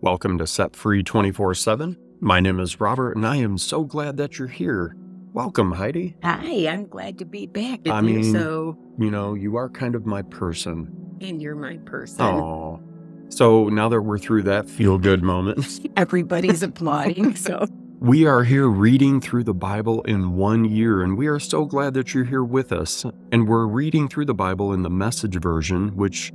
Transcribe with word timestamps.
Welcome 0.00 0.38
to 0.38 0.46
Set 0.46 0.76
Free 0.76 1.02
24 1.02 1.54
7. 1.54 1.96
My 2.20 2.40
name 2.40 2.60
is 2.60 2.80
Robert, 2.80 3.16
and 3.16 3.26
I 3.26 3.36
am 3.36 3.58
so 3.58 3.84
glad 3.84 4.16
that 4.18 4.38
you're 4.38 4.48
here. 4.48 4.94
Welcome, 5.32 5.72
Heidi. 5.72 6.16
Hi, 6.22 6.68
I'm 6.68 6.86
glad 6.86 7.18
to 7.18 7.24
be 7.24 7.46
back 7.46 7.80
I 7.88 8.00
you. 8.00 8.06
mean- 8.06 8.32
So, 8.32 8.76
You 8.98 9.10
know, 9.10 9.34
you 9.34 9.56
are 9.56 9.68
kind 9.68 9.94
of 9.94 10.06
my 10.06 10.22
person. 10.22 10.94
and 11.20 11.42
you're 11.42 11.56
my 11.56 11.78
person. 11.78 12.24
Oh. 12.24 12.80
So 13.28 13.68
now 13.68 13.88
that 13.88 14.00
we're 14.02 14.18
through 14.18 14.44
that 14.44 14.68
feel 14.70 14.98
good 14.98 15.22
moment, 15.22 15.80
Everybody's 15.96 16.62
applauding. 16.62 17.34
So, 17.34 17.66
we 18.00 18.24
are 18.26 18.44
here 18.44 18.68
reading 18.68 19.20
through 19.20 19.44
the 19.44 19.54
Bible 19.54 20.02
in 20.02 20.34
one 20.36 20.64
year, 20.64 21.02
and 21.02 21.16
we 21.18 21.26
are 21.26 21.40
so 21.40 21.64
glad 21.64 21.94
that 21.94 22.14
you're 22.14 22.24
here 22.24 22.44
with 22.44 22.72
us. 22.72 23.04
And 23.32 23.48
we're 23.48 23.66
reading 23.66 24.08
through 24.08 24.26
the 24.26 24.34
Bible 24.34 24.72
in 24.72 24.82
the 24.82 24.90
message 24.90 25.34
version, 25.40 25.96
which 25.96 26.32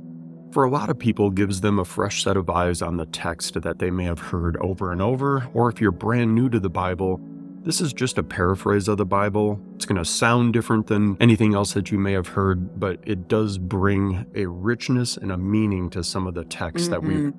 for 0.54 0.62
a 0.62 0.70
lot 0.70 0.88
of 0.88 0.96
people 0.96 1.30
gives 1.30 1.60
them 1.62 1.80
a 1.80 1.84
fresh 1.84 2.22
set 2.22 2.36
of 2.36 2.48
eyes 2.48 2.80
on 2.80 2.96
the 2.96 3.06
text 3.06 3.60
that 3.60 3.80
they 3.80 3.90
may 3.90 4.04
have 4.04 4.20
heard 4.20 4.56
over 4.58 4.92
and 4.92 5.02
over. 5.02 5.48
Or 5.52 5.68
if 5.68 5.80
you're 5.80 5.90
brand 5.90 6.32
new 6.32 6.48
to 6.48 6.60
the 6.60 6.70
Bible, 6.70 7.20
this 7.64 7.80
is 7.80 7.92
just 7.92 8.18
a 8.18 8.22
paraphrase 8.22 8.86
of 8.86 8.96
the 8.98 9.04
Bible. 9.04 9.58
It's 9.74 9.84
going 9.84 9.98
to 9.98 10.04
sound 10.04 10.52
different 10.52 10.86
than 10.86 11.16
anything 11.20 11.54
else 11.54 11.72
that 11.72 11.90
you 11.90 11.98
may 11.98 12.12
have 12.12 12.28
heard, 12.28 12.78
but 12.78 13.00
it 13.04 13.26
does 13.26 13.58
bring 13.58 14.26
a 14.36 14.46
richness 14.46 15.16
and 15.16 15.32
a 15.32 15.36
meaning 15.36 15.90
to 15.90 16.04
some 16.04 16.26
of 16.28 16.34
the 16.34 16.44
texts 16.44 16.86
that 16.88 17.02
we 17.02 17.14
Mhm. 17.14 17.34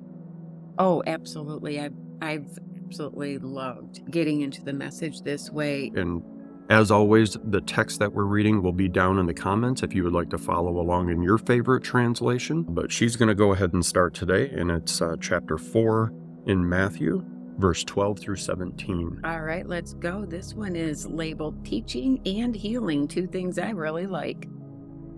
oh, 0.78 1.02
absolutely. 1.06 1.80
I've, 1.80 1.94
I've 2.20 2.58
absolutely 2.84 3.38
loved 3.38 4.10
getting 4.10 4.42
into 4.42 4.62
the 4.62 4.74
message 4.74 5.22
this 5.22 5.50
way. 5.50 5.90
And 5.94 6.22
as 6.68 6.90
always, 6.90 7.36
the 7.44 7.60
text 7.60 8.00
that 8.00 8.12
we're 8.12 8.24
reading 8.24 8.62
will 8.62 8.72
be 8.72 8.88
down 8.88 9.18
in 9.18 9.26
the 9.26 9.34
comments 9.34 9.82
if 9.82 9.94
you 9.94 10.02
would 10.02 10.12
like 10.12 10.30
to 10.30 10.38
follow 10.38 10.80
along 10.80 11.10
in 11.10 11.22
your 11.22 11.38
favorite 11.38 11.84
translation. 11.84 12.64
But 12.68 12.90
she's 12.90 13.14
going 13.14 13.28
to 13.28 13.34
go 13.34 13.52
ahead 13.52 13.72
and 13.72 13.84
start 13.84 14.14
today, 14.14 14.50
and 14.50 14.70
it's 14.70 15.00
uh, 15.00 15.16
chapter 15.20 15.58
4 15.58 16.12
in 16.46 16.68
Matthew, 16.68 17.24
verse 17.58 17.84
12 17.84 18.18
through 18.18 18.36
17. 18.36 19.20
All 19.24 19.42
right, 19.42 19.66
let's 19.66 19.94
go. 19.94 20.24
This 20.24 20.54
one 20.54 20.74
is 20.74 21.06
labeled 21.06 21.64
Teaching 21.64 22.20
and 22.26 22.54
Healing, 22.54 23.06
two 23.06 23.28
things 23.28 23.58
I 23.58 23.70
really 23.70 24.06
like. 24.06 24.48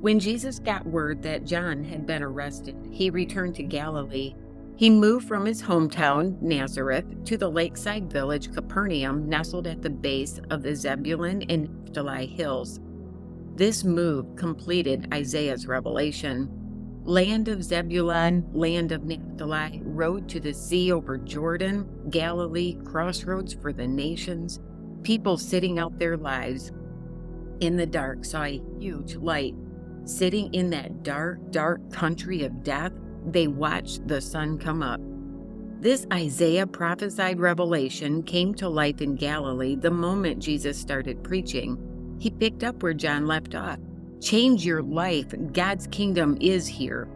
When 0.00 0.20
Jesus 0.20 0.58
got 0.58 0.86
word 0.86 1.22
that 1.22 1.44
John 1.44 1.82
had 1.82 2.06
been 2.06 2.22
arrested, 2.22 2.76
he 2.90 3.10
returned 3.10 3.56
to 3.56 3.62
Galilee. 3.62 4.34
He 4.78 4.90
moved 4.90 5.26
from 5.26 5.44
his 5.44 5.60
hometown, 5.60 6.40
Nazareth, 6.40 7.24
to 7.24 7.36
the 7.36 7.50
lakeside 7.50 8.12
village 8.12 8.54
Capernaum, 8.54 9.28
nestled 9.28 9.66
at 9.66 9.82
the 9.82 9.90
base 9.90 10.38
of 10.50 10.62
the 10.62 10.76
Zebulun 10.76 11.42
and 11.48 11.68
Naphtali 11.68 12.28
hills. 12.28 12.78
This 13.56 13.82
move 13.82 14.36
completed 14.36 15.12
Isaiah's 15.12 15.66
revelation. 15.66 16.48
Land 17.02 17.48
of 17.48 17.64
Zebulun, 17.64 18.48
land 18.52 18.92
of 18.92 19.02
Naphtali, 19.02 19.82
road 19.82 20.28
to 20.28 20.38
the 20.38 20.54
sea 20.54 20.92
over 20.92 21.18
Jordan, 21.18 21.88
Galilee, 22.10 22.76
crossroads 22.84 23.54
for 23.54 23.72
the 23.72 23.88
nations. 23.88 24.60
People 25.02 25.38
sitting 25.38 25.80
out 25.80 25.98
their 25.98 26.16
lives 26.16 26.70
in 27.58 27.76
the 27.76 27.86
dark 27.86 28.24
saw 28.24 28.44
a 28.44 28.62
huge 28.78 29.16
light. 29.16 29.56
Sitting 30.04 30.54
in 30.54 30.70
that 30.70 31.02
dark, 31.02 31.50
dark 31.50 31.92
country 31.92 32.44
of 32.44 32.62
death, 32.62 32.92
they 33.32 33.46
watched 33.48 34.06
the 34.08 34.20
sun 34.20 34.58
come 34.58 34.82
up. 34.82 35.00
This 35.80 36.06
Isaiah 36.12 36.66
prophesied 36.66 37.38
revelation 37.38 38.22
came 38.24 38.52
to 38.54 38.68
life 38.68 39.00
in 39.00 39.14
Galilee 39.14 39.76
the 39.76 39.90
moment 39.90 40.42
Jesus 40.42 40.76
started 40.78 41.22
preaching. 41.22 41.78
He 42.18 42.30
picked 42.30 42.64
up 42.64 42.82
where 42.82 42.94
John 42.94 43.26
left 43.26 43.54
off. 43.54 43.78
Change 44.20 44.66
your 44.66 44.82
life. 44.82 45.32
God's 45.52 45.86
kingdom 45.86 46.36
is 46.40 46.66
here. 46.66 47.06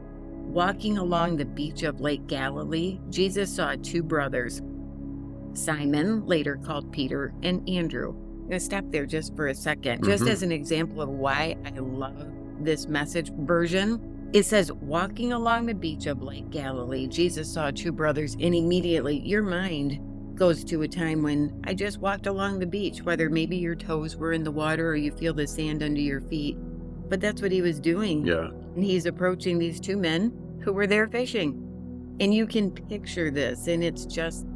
Walking 0.47 0.99
along 0.99 1.37
the 1.39 1.45
beach 1.45 1.83
of 1.83 2.01
Lake 2.01 2.27
Galilee, 2.29 3.01
Jesus 3.11 3.53
saw 3.53 3.75
two 3.83 4.03
brothers, 4.03 4.63
Simon, 5.55 6.25
later 6.27 6.57
called 6.65 6.93
Peter, 6.93 7.35
and 7.43 7.69
Andrew. 7.69 8.11
I'm 8.11 8.39
going 8.49 8.51
to 8.53 8.61
stop 8.61 8.85
there 8.91 9.07
just 9.07 9.35
for 9.35 9.49
a 9.49 9.55
2nd 9.55 10.05
just 10.05 10.25
Mhm. 10.25 10.31
as 10.31 10.43
an 10.43 10.53
example 10.53 11.01
of 11.03 11.09
why 11.09 11.57
I 11.65 11.79
love 11.79 12.27
this 12.61 12.87
message 12.87 13.33
version. 13.41 14.01
It 14.33 14.47
says, 14.47 14.73
Walking 14.73 15.33
along 15.35 15.67
the 15.67 15.75
beach 15.75 16.07
of 16.07 16.23
Lake 16.23 16.49
Galilee, 16.49 17.07
Jesus 17.07 17.53
saw 17.53 17.71
two 17.71 17.93
brothers, 17.93 18.35
and 18.35 18.55
immediately 18.55 19.19
your 19.21 19.43
mind 19.43 20.01
goes 20.37 20.65
to 20.65 20.83
a 20.83 20.89
time 20.89 21.23
when 21.23 21.63
I 21.65 21.75
just 21.75 21.99
walked 21.99 22.27
along 22.27 22.59
the 22.59 22.67
beach, 22.67 23.03
whether 23.03 23.29
maybe 23.29 23.59
your 23.59 23.75
toes 23.75 24.17
were 24.17 24.33
in 24.33 24.43
the 24.43 24.51
water 24.51 24.89
or 24.89 24.97
you 24.97 25.13
feel 25.13 25.35
the 25.35 25.47
sand 25.47 25.83
under 25.83 26.01
your 26.01 26.23
feet. 26.23 26.57
But 27.11 27.21
that's 27.21 27.43
what 27.43 27.53
he 27.53 27.61
was 27.61 27.79
doing. 27.79 28.27
Yeah. 28.27 28.49
And 28.75 28.83
he's 28.83 29.05
approaching 29.05 29.59
these 29.59 29.79
two 29.79 29.99
men 29.99 30.33
who 30.65 30.73
were 30.73 30.87
there 30.87 31.07
fishing. 31.09 32.17
And 32.19 32.33
you 32.33 32.47
can 32.47 32.71
picture 32.71 33.31
this, 33.31 33.67
and 33.67 33.85
it's 33.85 34.07
just, 34.07 34.47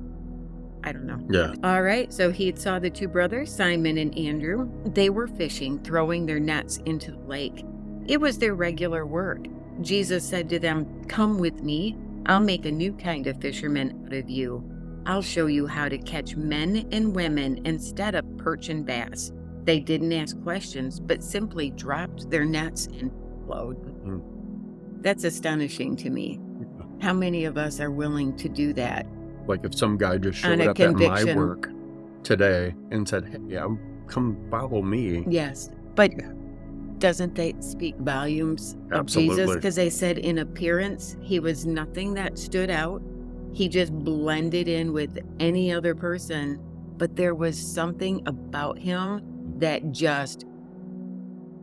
I 0.85 0.93
don't 0.93 1.07
know. 1.07 1.21
Yeah. 1.29 1.55
All 1.63 1.83
right, 1.83 2.11
so 2.13 2.31
he 2.31 2.55
saw 2.57 2.79
the 2.79 2.89
two 2.89 3.09
brothers, 3.09 3.55
Simon 3.55 3.99
and 3.99 4.17
Andrew. 4.17 4.71
They 4.87 5.11
were 5.11 5.27
fishing, 5.27 5.81
throwing 5.81 6.25
their 6.25 6.41
nets 6.41 6.79
into 6.87 7.11
the 7.11 7.19
lake. 7.19 7.65
It 8.07 8.21
was 8.21 8.39
their 8.39 8.55
regular 8.55 9.05
work. 9.05 9.47
Jesus 9.83 10.27
said 10.27 10.49
to 10.51 10.59
them, 10.59 11.05
Come 11.07 11.39
with 11.39 11.63
me. 11.63 11.97
I'll 12.27 12.41
make 12.41 12.67
a 12.67 12.73
new 12.73 12.93
kind 12.93 13.27
of 13.27 13.41
fisherman 13.41 14.03
out 14.07 14.13
of 14.13 14.29
you. 14.29 14.65
I'll 15.07 15.23
show 15.23 15.47
you 15.47 15.67
how 15.67 15.89
to 15.89 15.99
catch 15.99 16.35
men 16.35 16.89
and 16.91 17.15
women 17.15 17.61
instead 17.65 18.15
of 18.17 18.25
perch 18.39 18.69
and 18.69 18.85
bass. 18.85 19.33
They 19.63 19.79
didn't 19.79 20.13
ask 20.13 20.41
questions, 20.43 20.99
but 20.99 21.23
simply 21.23 21.71
dropped 21.71 22.29
their 22.31 22.45
nets 22.45 22.87
and 22.87 23.13
flowed. 23.45 23.77
Mhm. 24.05 24.23
That's 25.03 25.25
astonishing 25.25 25.95
to 25.97 26.11
me. 26.11 26.41
How 27.01 27.13
many 27.13 27.45
of 27.45 27.57
us 27.57 27.79
are 27.81 27.91
willing 27.91 28.37
to 28.39 28.49
do 28.49 28.73
that? 28.73 29.07
Like 29.47 29.65
if 29.65 29.75
some 29.77 29.97
guy 29.97 30.19
just 30.19 30.39
showed 30.39 30.61
up 30.61 30.81
at 30.81 30.95
my 30.95 31.35
work 31.35 31.71
today 32.25 32.75
and 32.91 33.09
said, 33.09 33.29
Hey, 33.29 33.39
yeah, 33.47 33.69
come 34.09 34.37
follow 34.51 34.83
me. 34.83 35.25
Yes, 35.29 35.71
but 35.95 36.13
doesn't 36.99 37.35
that 37.35 37.63
speak 37.63 37.97
volumes 37.99 38.77
of 38.93 39.07
Jesus? 39.07 39.55
Because 39.55 39.75
they 39.77 39.91
said 39.91 40.19
in 40.19 40.39
appearance, 40.39 41.17
he 41.21 41.41
was 41.41 41.67
nothing 41.67 42.15
that 42.15 42.39
stood 42.39 42.71
out. 42.71 43.03
He 43.53 43.69
just 43.69 43.93
blended 43.93 44.69
in 44.69 44.93
with 44.93 45.19
any 45.41 45.73
other 45.73 45.95
person, 45.95 46.61
but 46.97 47.17
there 47.17 47.35
was 47.35 47.59
something 47.59 48.23
about 48.27 48.79
him 48.79 49.23
that 49.59 49.93
just 49.93 50.45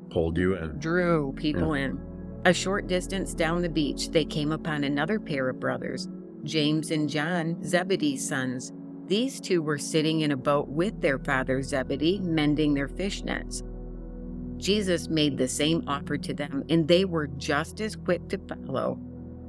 Pulled 0.09 0.37
you 0.37 0.55
in. 0.55 0.77
drew 0.79 1.33
people 1.35 1.73
in. 1.73 1.99
A 2.45 2.53
short 2.53 2.87
distance 2.87 3.33
down 3.33 3.61
the 3.61 3.69
beach, 3.69 4.09
they 4.09 4.25
came 4.25 4.51
upon 4.51 4.83
another 4.83 5.19
pair 5.19 5.49
of 5.49 5.59
brothers, 5.59 6.09
James 6.43 6.91
and 6.91 7.09
John, 7.09 7.63
Zebedee's 7.63 8.27
sons. 8.27 8.73
These 9.07 9.39
two 9.39 9.61
were 9.61 9.77
sitting 9.77 10.21
in 10.21 10.31
a 10.31 10.37
boat 10.37 10.67
with 10.67 10.99
their 11.01 11.19
father 11.19 11.61
Zebedee, 11.61 12.19
mending 12.19 12.73
their 12.73 12.87
fish 12.87 13.23
nets. 13.23 13.63
Jesus 14.57 15.07
made 15.09 15.37
the 15.37 15.47
same 15.47 15.83
offer 15.87 16.17
to 16.17 16.33
them, 16.33 16.63
and 16.69 16.87
they 16.87 17.05
were 17.05 17.27
just 17.27 17.81
as 17.81 17.95
quick 17.95 18.27
to 18.29 18.37
follow, 18.47 18.99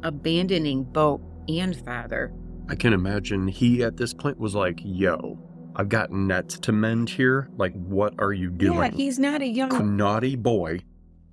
abandoning 0.03 0.85
boat 0.85 1.21
and 1.49 1.77
father. 1.85 2.33
I 2.69 2.75
can 2.75 2.93
imagine 2.93 3.47
he 3.49 3.83
at 3.83 3.97
this 3.97 4.15
point 4.15 4.39
was 4.39 4.55
like, 4.55 4.81
Yo, 4.83 5.39
I've 5.77 5.89
got 5.89 6.11
nets 6.11 6.59
to 6.61 6.73
mend 6.73 7.11
here. 7.11 7.49
Like, 7.57 7.73
what 7.75 8.15
are 8.19 8.33
you 8.33 8.51
doing? 8.51 8.79
Yeah, 8.79 8.91
he's 8.91 9.19
not 9.19 9.43
a 9.43 9.47
young. 9.47 9.97
naughty 9.97 10.37
boy 10.37 10.81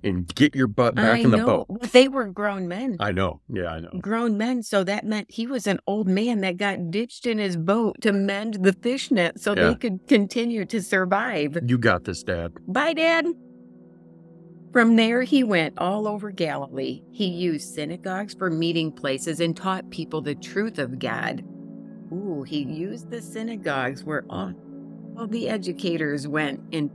and 0.04 0.26
get 0.34 0.52
your 0.54 0.66
butt 0.66 0.96
back 0.96 1.14
I 1.14 1.18
in 1.18 1.30
the 1.30 1.36
know. 1.36 1.64
boat. 1.68 1.92
They 1.92 2.08
were 2.08 2.26
grown 2.26 2.66
men. 2.66 2.96
I 2.98 3.12
know. 3.12 3.40
Yeah, 3.48 3.66
I 3.68 3.80
know. 3.80 3.90
grown 4.00 4.36
men, 4.36 4.64
so 4.64 4.82
that 4.82 5.06
meant 5.06 5.30
he 5.30 5.46
was 5.46 5.68
an 5.68 5.78
old 5.86 6.08
man 6.08 6.40
that 6.40 6.56
got 6.56 6.90
ditched 6.90 7.24
in 7.24 7.38
his 7.38 7.56
boat 7.56 8.00
to 8.00 8.12
mend 8.12 8.58
the 8.64 8.72
fishnet 8.72 9.38
so 9.40 9.54
Yeah. 9.54 9.68
they 9.68 9.74
could 9.76 10.08
continue 10.08 10.64
to 10.66 10.82
survive. 10.82 11.56
You 11.64 11.78
got 11.78 12.02
this, 12.04 12.24
Dad. 12.24 12.52
Bye, 12.66 12.94
Dad. 12.94 13.26
From 14.72 14.96
there, 14.96 15.22
he 15.22 15.44
went 15.44 15.76
all 15.76 16.08
over 16.08 16.30
Galilee. 16.30 17.02
He 17.12 17.26
used 17.26 17.74
synagogues 17.74 18.32
for 18.32 18.48
meeting 18.50 18.90
places 18.90 19.40
and 19.40 19.54
taught 19.54 19.90
people 19.90 20.22
the 20.22 20.34
truth 20.34 20.78
of 20.78 20.98
God. 20.98 21.44
Ooh, 22.10 22.42
he 22.42 22.62
used 22.62 23.10
the 23.10 23.20
synagogues 23.20 24.02
where 24.04 24.24
all, 24.30 24.54
all 25.18 25.26
the 25.26 25.48
educators 25.48 26.26
went 26.26 26.60
and 26.72 26.90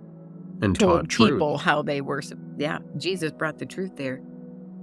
And 0.62 0.78
told 0.78 1.02
taught 1.02 1.10
truth. 1.10 1.32
people 1.34 1.58
how 1.60 1.84
they 1.84 2.02
were. 2.02 2.24
Yeah, 2.58 2.80
Jesus 2.98 3.32
brought 3.32 3.60
the 3.60 3.66
truth 3.68 3.96
there. 3.96 4.22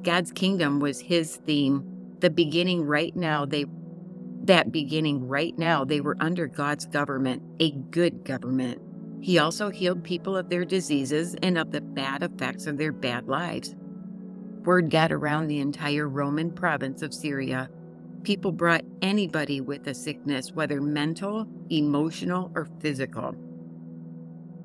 God's 0.03 0.31
kingdom 0.31 0.79
was 0.79 1.01
his 1.01 1.37
theme. 1.37 1.85
The 2.21 2.31
beginning 2.31 2.85
right 2.85 3.15
now, 3.17 3.45
they 3.45 3.67
that 4.45 4.71
beginning 4.71 5.27
right 5.27 5.57
now, 5.59 5.85
they 5.85 6.01
were 6.01 6.17
under 6.21 6.47
God's 6.47 6.87
government, 6.87 7.43
a 7.61 7.71
good 7.71 8.25
government. 8.25 8.81
He 9.25 9.39
also 9.39 9.71
healed 9.71 10.05
people 10.05 10.37
of 10.37 10.51
their 10.51 10.67
diseases 10.67 11.35
and 11.43 11.57
of 11.57 11.71
the 11.71 11.81
bad 11.81 12.23
effects 12.23 12.67
of 12.67 12.77
their 12.77 12.93
bad 12.93 13.27
lives. 13.27 13.75
Word 14.67 14.91
got 14.91 15.13
around 15.13 15.47
the 15.47 15.61
entire 15.61 16.11
Roman 16.11 16.51
province 16.51 17.01
of 17.01 17.15
Syria. 17.15 17.71
People 18.23 18.53
brought 18.53 18.85
anybody 19.01 19.63
with 19.63 19.87
a 19.87 19.95
sickness, 19.95 20.53
whether 20.53 20.79
mental, 20.83 21.49
emotional, 21.71 22.53
or 22.55 22.69
physical. 22.81 23.35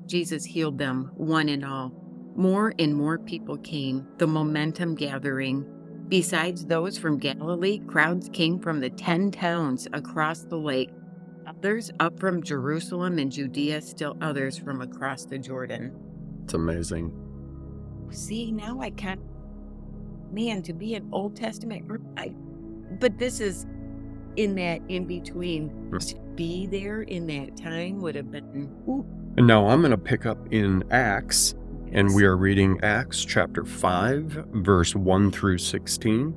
Jesus 0.04 0.44
healed 0.44 0.76
them, 0.76 1.10
one 1.14 1.48
and 1.48 1.64
all. 1.64 1.94
More 2.36 2.74
and 2.78 2.94
more 2.94 3.18
people 3.18 3.56
came, 3.56 4.06
the 4.18 4.26
momentum 4.26 4.94
gathering. 4.94 5.64
Besides 6.08 6.66
those 6.66 6.98
from 6.98 7.16
Galilee, 7.16 7.78
crowds 7.86 8.28
came 8.30 8.58
from 8.58 8.80
the 8.80 8.90
ten 8.90 9.30
towns 9.30 9.88
across 9.94 10.42
the 10.42 10.58
lake, 10.58 10.90
others 11.46 11.90
up 12.00 12.18
from 12.18 12.42
Jerusalem 12.42 13.18
and 13.18 13.30
Judea, 13.30 13.80
still 13.80 14.16
others 14.20 14.58
from 14.58 14.80
across 14.80 15.24
the 15.24 15.38
Jordan. 15.38 15.92
It's 16.44 16.54
amazing. 16.54 17.12
See, 18.10 18.50
now 18.52 18.80
I 18.80 18.90
can't. 18.90 19.20
Man, 20.32 20.62
to 20.62 20.72
be 20.72 20.94
an 20.94 21.08
Old 21.12 21.36
Testament 21.36 21.90
I. 22.16 22.28
But 22.98 23.18
this 23.18 23.40
is 23.40 23.66
in 24.36 24.54
that 24.56 24.80
in 24.88 25.06
between. 25.06 25.68
Hmm. 25.68 25.98
To 25.98 26.16
be 26.34 26.66
there 26.66 27.02
in 27.02 27.26
that 27.26 27.56
time 27.56 28.00
would 28.00 28.14
have 28.14 28.30
been. 28.30 28.72
Ooh, 28.88 29.04
And 29.36 29.46
now 29.46 29.66
I'm 29.68 29.80
going 29.80 29.90
to 29.90 29.98
pick 29.98 30.26
up 30.26 30.38
in 30.52 30.84
Acts, 30.90 31.54
and 31.92 32.14
we 32.14 32.24
are 32.24 32.36
reading 32.36 32.78
Acts 32.82 33.24
chapter 33.24 33.64
5, 33.64 34.46
verse 34.54 34.94
1 34.94 35.30
through 35.32 35.58
16. 35.58 36.34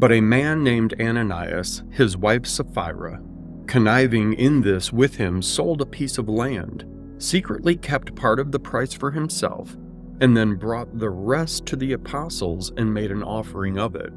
But 0.00 0.12
a 0.12 0.22
man 0.22 0.64
named 0.64 0.98
Ananias, 0.98 1.82
his 1.90 2.16
wife 2.16 2.46
Sapphira, 2.46 3.20
conniving 3.66 4.32
in 4.32 4.62
this 4.62 4.94
with 4.94 5.16
him, 5.16 5.42
sold 5.42 5.82
a 5.82 5.86
piece 5.86 6.16
of 6.16 6.26
land, 6.26 6.86
secretly 7.18 7.76
kept 7.76 8.16
part 8.16 8.40
of 8.40 8.50
the 8.50 8.58
price 8.58 8.94
for 8.94 9.10
himself, 9.10 9.76
and 10.22 10.34
then 10.34 10.54
brought 10.54 10.98
the 10.98 11.10
rest 11.10 11.66
to 11.66 11.76
the 11.76 11.92
apostles 11.92 12.72
and 12.78 12.94
made 12.94 13.10
an 13.10 13.22
offering 13.22 13.78
of 13.78 13.94
it. 13.94 14.10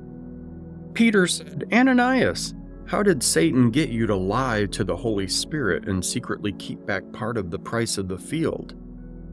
Peter 0.93 1.27
said, 1.27 1.65
Ananias, 1.73 2.53
how 2.85 3.03
did 3.03 3.21
Satan 3.21 3.69
get 3.69 3.89
you 3.89 4.07
to 4.07 4.15
lie 4.15 4.67
to 4.67 4.85
the 4.85 4.95
Holy 4.95 5.27
Spirit 5.27 5.89
and 5.89 6.03
secretly 6.03 6.53
keep 6.53 6.85
back 6.85 7.03
part 7.11 7.35
of 7.35 7.51
the 7.51 7.59
price 7.59 7.97
of 7.97 8.07
the 8.07 8.17
field? 8.17 8.73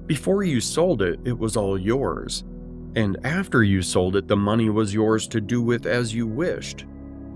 Before 0.09 0.43
you 0.43 0.61
sold 0.61 1.01
it, 1.01 1.21
it 1.25 1.39
was 1.39 1.57
all 1.57 1.79
yours. 1.79 2.43
And 2.97 3.19
after 3.25 3.63
you 3.63 3.83
sold 3.83 4.17
it, 4.17 4.27
the 4.27 4.37
money 4.37 4.69
was 4.69 4.95
yours 4.95 5.29
to 5.29 5.41
do 5.41 5.63
with 5.63 5.87
as 5.87 6.15
you 6.15 6.27
wished. 6.27 6.87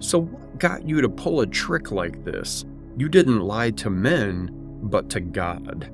So, 0.00 0.20
what 0.20 0.58
got 0.58 0.88
you 0.88 1.00
to 1.00 1.08
pull 1.08 1.40
a 1.40 1.46
trick 1.46 1.92
like 1.92 2.24
this? 2.24 2.64
You 2.96 3.08
didn't 3.08 3.40
lie 3.40 3.70
to 3.72 3.90
men, 3.90 4.50
but 4.82 5.08
to 5.10 5.20
God. 5.20 5.90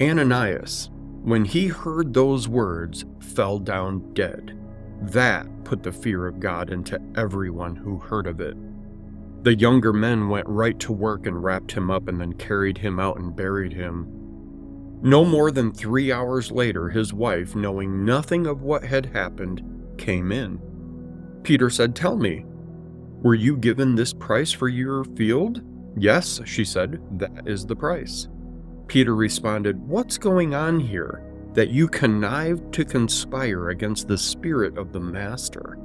Ananias, 0.00 0.90
when 1.22 1.44
he 1.44 1.68
heard 1.68 2.14
those 2.14 2.48
words, 2.48 3.04
fell 3.20 3.58
down 3.58 4.12
dead. 4.14 4.58
That 5.02 5.46
put 5.64 5.82
the 5.82 5.92
fear 5.92 6.26
of 6.26 6.40
God 6.40 6.70
into 6.70 7.00
everyone 7.16 7.76
who 7.76 7.98
heard 7.98 8.26
of 8.26 8.40
it. 8.40 8.56
The 9.42 9.54
younger 9.54 9.92
men 9.92 10.28
went 10.28 10.46
right 10.46 10.78
to 10.80 10.92
work 10.92 11.26
and 11.26 11.42
wrapped 11.42 11.72
him 11.72 11.90
up 11.90 12.08
and 12.08 12.20
then 12.20 12.34
carried 12.34 12.78
him 12.78 13.00
out 13.00 13.18
and 13.18 13.34
buried 13.34 13.72
him. 13.72 14.19
No 15.02 15.24
more 15.24 15.50
than 15.50 15.72
three 15.72 16.12
hours 16.12 16.50
later, 16.50 16.90
his 16.90 17.14
wife, 17.14 17.56
knowing 17.56 18.04
nothing 18.04 18.46
of 18.46 18.60
what 18.60 18.84
had 18.84 19.06
happened, 19.06 19.62
came 19.96 20.30
in. 20.30 20.60
Peter 21.42 21.70
said, 21.70 21.96
Tell 21.96 22.16
me, 22.16 22.44
were 23.22 23.34
you 23.34 23.56
given 23.56 23.94
this 23.94 24.12
price 24.12 24.52
for 24.52 24.68
your 24.68 25.04
field? 25.04 25.62
Yes, 25.96 26.40
she 26.44 26.66
said, 26.66 27.00
that 27.18 27.48
is 27.48 27.64
the 27.64 27.76
price. 27.76 28.28
Peter 28.88 29.14
responded, 29.14 29.78
What's 29.78 30.18
going 30.18 30.54
on 30.54 30.78
here? 30.78 31.22
That 31.54 31.70
you 31.70 31.88
connived 31.88 32.72
to 32.74 32.84
conspire 32.84 33.70
against 33.70 34.06
the 34.06 34.18
spirit 34.18 34.76
of 34.76 34.92
the 34.92 35.00
Master. 35.00 35.78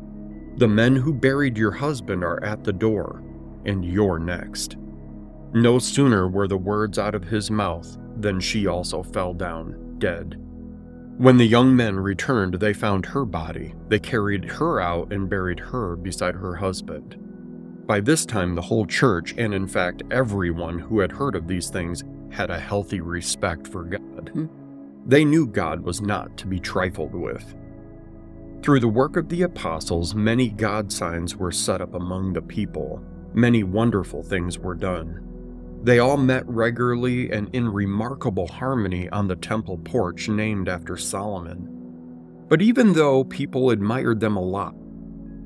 The 0.57 0.67
men 0.67 0.95
who 0.95 1.13
buried 1.13 1.57
your 1.57 1.71
husband 1.71 2.23
are 2.23 2.43
at 2.43 2.65
the 2.65 2.73
door, 2.73 3.23
and 3.65 3.83
you're 3.85 4.19
next. 4.19 4.75
No 5.53 5.79
sooner 5.79 6.27
were 6.27 6.47
the 6.49 6.57
words 6.57 6.99
out 6.99 7.15
of 7.15 7.23
his 7.23 7.49
mouth 7.49 7.97
than 8.21 8.39
she 8.39 8.67
also 8.67 9.03
fell 9.03 9.33
down, 9.33 9.95
dead. 9.99 10.39
When 11.17 11.37
the 11.37 11.45
young 11.45 11.75
men 11.75 11.97
returned, 11.97 12.55
they 12.55 12.73
found 12.73 13.05
her 13.05 13.23
body. 13.23 13.73
They 13.87 13.99
carried 13.99 14.45
her 14.45 14.81
out 14.81 15.13
and 15.13 15.29
buried 15.29 15.59
her 15.59 15.95
beside 15.95 16.35
her 16.35 16.55
husband. 16.55 17.15
By 17.87 18.01
this 18.01 18.25
time, 18.25 18.55
the 18.55 18.61
whole 18.61 18.85
church, 18.85 19.33
and 19.37 19.53
in 19.53 19.67
fact 19.67 20.03
everyone 20.11 20.79
who 20.79 20.99
had 20.99 21.11
heard 21.11 21.35
of 21.35 21.47
these 21.47 21.69
things, 21.69 22.03
had 22.31 22.49
a 22.49 22.59
healthy 22.59 22.99
respect 22.99 23.67
for 23.67 23.83
God. 23.83 24.29
Hmm. 24.33 24.47
They 25.05 25.23
knew 25.23 25.47
God 25.47 25.81
was 25.81 26.01
not 26.01 26.35
to 26.37 26.47
be 26.47 26.59
trifled 26.59 27.13
with. 27.13 27.55
Through 28.61 28.79
the 28.79 28.87
work 28.87 29.15
of 29.15 29.29
the 29.29 29.43
apostles, 29.43 30.15
many 30.15 30.49
God 30.49 30.91
signs 30.91 31.35
were 31.35 31.51
set 31.51 31.79
up 31.79 31.93
among 31.93 32.33
the 32.33 32.41
people. 32.41 33.01
Many 33.33 33.63
wonderful 33.63 34.23
things 34.23 34.57
were 34.57 34.73
done. 34.73 35.21
They 35.85 35.99
all 35.99 36.17
met 36.17 36.49
regularly 36.49 37.29
and 37.29 37.47
in 37.53 37.69
remarkable 37.69 38.47
harmony 38.47 39.07
on 39.09 39.27
the 39.27 39.35
temple 39.35 39.77
porch 39.77 40.27
named 40.27 40.67
after 40.67 40.97
Solomon. 40.97 41.69
But 42.49 42.63
even 42.63 42.93
though 42.93 43.23
people 43.23 43.69
admired 43.69 44.19
them 44.19 44.35
a 44.35 44.41
lot, 44.41 44.73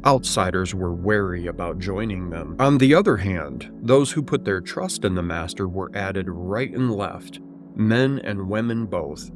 outsiders 0.05 0.73
were 0.73 0.93
wary 0.93 1.47
about 1.47 1.79
joining 1.79 2.29
them. 2.29 2.55
On 2.57 2.77
the 2.77 2.95
other 2.95 3.17
hand, 3.17 3.69
those 3.81 4.13
who 4.13 4.21
put 4.21 4.45
their 4.45 4.61
trust 4.61 5.03
in 5.03 5.13
the 5.13 5.21
Master 5.21 5.67
were 5.67 5.91
added 5.93 6.29
right 6.29 6.73
and 6.73 6.89
left, 6.95 7.41
men 7.75 8.19
and 8.19 8.49
women 8.49 8.85
both. 8.85 9.29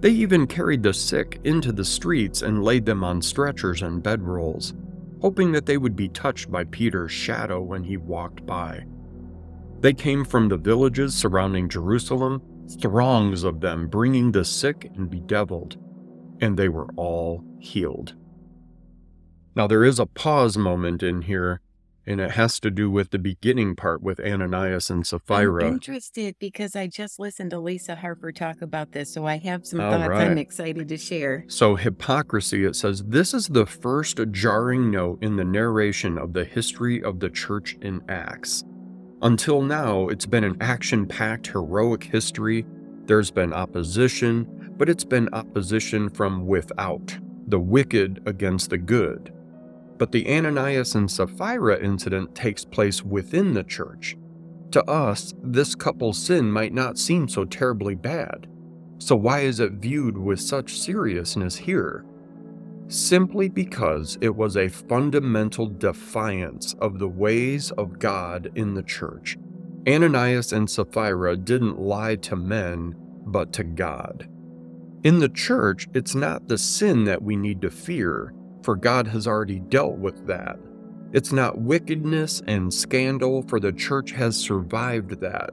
They 0.00 0.08
even 0.12 0.46
carried 0.46 0.82
the 0.82 0.94
sick 0.94 1.38
into 1.44 1.70
the 1.70 1.84
streets 1.84 2.40
and 2.40 2.64
laid 2.64 2.86
them 2.86 3.04
on 3.04 3.20
stretchers 3.20 3.82
and 3.82 4.02
bedrolls, 4.02 4.72
hoping 5.20 5.52
that 5.52 5.66
they 5.66 5.76
would 5.76 5.96
be 5.96 6.08
touched 6.08 6.50
by 6.50 6.64
Peter's 6.64 7.12
shadow 7.12 7.60
when 7.60 7.84
he 7.84 7.98
walked 7.98 8.46
by. 8.46 8.86
They 9.80 9.92
came 9.92 10.24
from 10.24 10.48
the 10.48 10.56
villages 10.56 11.14
surrounding 11.14 11.68
Jerusalem, 11.68 12.42
throngs 12.80 13.44
of 13.44 13.60
them 13.60 13.88
bringing 13.88 14.32
the 14.32 14.44
sick 14.44 14.90
and 14.96 15.08
bedeviled, 15.10 15.76
and 16.40 16.56
they 16.56 16.68
were 16.68 16.88
all 16.96 17.44
healed. 17.60 18.14
Now, 19.54 19.66
there 19.66 19.84
is 19.84 19.98
a 19.98 20.06
pause 20.06 20.58
moment 20.58 21.02
in 21.02 21.22
here, 21.22 21.60
and 22.06 22.20
it 22.20 22.32
has 22.32 22.60
to 22.60 22.70
do 22.70 22.90
with 22.90 23.10
the 23.10 23.18
beginning 23.18 23.74
part 23.74 24.02
with 24.02 24.20
Ananias 24.20 24.90
and 24.90 24.98
I'm 24.98 25.04
Sapphira. 25.04 25.66
interested 25.66 26.36
because 26.38 26.76
I 26.76 26.86
just 26.86 27.18
listened 27.18 27.50
to 27.50 27.58
Lisa 27.58 27.96
Harper 27.96 28.32
talk 28.32 28.62
about 28.62 28.92
this, 28.92 29.12
so 29.12 29.26
I 29.26 29.38
have 29.38 29.66
some 29.66 29.80
All 29.80 29.90
thoughts 29.90 30.08
right. 30.08 30.26
I'm 30.30 30.38
excited 30.38 30.88
to 30.88 30.96
share. 30.96 31.44
So, 31.48 31.74
hypocrisy, 31.74 32.64
it 32.64 32.76
says, 32.76 33.02
this 33.04 33.34
is 33.34 33.48
the 33.48 33.66
first 33.66 34.20
jarring 34.30 34.90
note 34.90 35.22
in 35.22 35.36
the 35.36 35.44
narration 35.44 36.16
of 36.18 36.32
the 36.32 36.44
history 36.44 37.02
of 37.02 37.20
the 37.20 37.30
church 37.30 37.76
in 37.80 38.02
Acts. 38.08 38.64
Until 39.26 39.60
now, 39.60 40.06
it's 40.06 40.24
been 40.24 40.44
an 40.44 40.56
action 40.60 41.04
packed, 41.04 41.48
heroic 41.48 42.04
history. 42.04 42.64
There's 43.06 43.32
been 43.32 43.52
opposition, 43.52 44.72
but 44.76 44.88
it's 44.88 45.02
been 45.02 45.28
opposition 45.32 46.08
from 46.08 46.46
without, 46.46 47.18
the 47.48 47.58
wicked 47.58 48.22
against 48.26 48.70
the 48.70 48.78
good. 48.78 49.32
But 49.98 50.12
the 50.12 50.32
Ananias 50.32 50.94
and 50.94 51.10
Sapphira 51.10 51.82
incident 51.82 52.36
takes 52.36 52.64
place 52.64 53.02
within 53.02 53.52
the 53.52 53.64
church. 53.64 54.16
To 54.70 54.84
us, 54.88 55.34
this 55.42 55.74
couple's 55.74 56.18
sin 56.18 56.52
might 56.52 56.72
not 56.72 56.96
seem 56.96 57.26
so 57.26 57.44
terribly 57.44 57.96
bad. 57.96 58.46
So, 58.98 59.16
why 59.16 59.40
is 59.40 59.58
it 59.58 59.72
viewed 59.72 60.16
with 60.16 60.38
such 60.40 60.78
seriousness 60.78 61.56
here? 61.56 62.04
Simply 62.88 63.48
because 63.48 64.16
it 64.20 64.34
was 64.34 64.56
a 64.56 64.68
fundamental 64.68 65.66
defiance 65.66 66.74
of 66.80 66.98
the 66.98 67.08
ways 67.08 67.72
of 67.72 67.98
God 67.98 68.52
in 68.54 68.74
the 68.74 68.82
church. 68.82 69.36
Ananias 69.88 70.52
and 70.52 70.70
Sapphira 70.70 71.36
didn't 71.36 71.80
lie 71.80 72.16
to 72.16 72.36
men, 72.36 72.94
but 73.26 73.52
to 73.54 73.64
God. 73.64 74.28
In 75.02 75.18
the 75.18 75.28
church, 75.28 75.88
it's 75.94 76.14
not 76.14 76.48
the 76.48 76.58
sin 76.58 77.04
that 77.04 77.22
we 77.22 77.36
need 77.36 77.60
to 77.62 77.70
fear, 77.70 78.32
for 78.62 78.76
God 78.76 79.08
has 79.08 79.26
already 79.26 79.60
dealt 79.60 79.98
with 79.98 80.26
that. 80.26 80.58
It's 81.12 81.32
not 81.32 81.60
wickedness 81.60 82.42
and 82.46 82.72
scandal, 82.72 83.42
for 83.42 83.60
the 83.60 83.72
church 83.72 84.12
has 84.12 84.36
survived 84.36 85.20
that. 85.20 85.50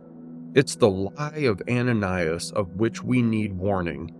It's 0.55 0.75
the 0.75 0.89
lie 0.89 1.45
of 1.45 1.61
Ananias 1.69 2.51
of 2.51 2.75
which 2.75 3.03
we 3.03 3.21
need 3.21 3.53
warning, 3.53 4.13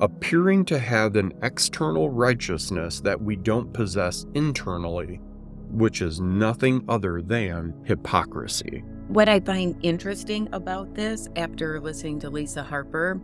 appearing 0.00 0.64
to 0.66 0.78
have 0.78 1.16
an 1.16 1.32
external 1.42 2.10
righteousness 2.10 3.00
that 3.00 3.20
we 3.20 3.36
don't 3.36 3.72
possess 3.72 4.26
internally, 4.34 5.20
which 5.70 6.02
is 6.02 6.20
nothing 6.20 6.84
other 6.88 7.22
than 7.22 7.74
hypocrisy. 7.84 8.82
What 9.08 9.28
I 9.28 9.40
find 9.40 9.76
interesting 9.84 10.48
about 10.52 10.94
this 10.94 11.28
after 11.36 11.80
listening 11.80 12.20
to 12.20 12.30
Lisa 12.30 12.62
Harper, 12.62 13.20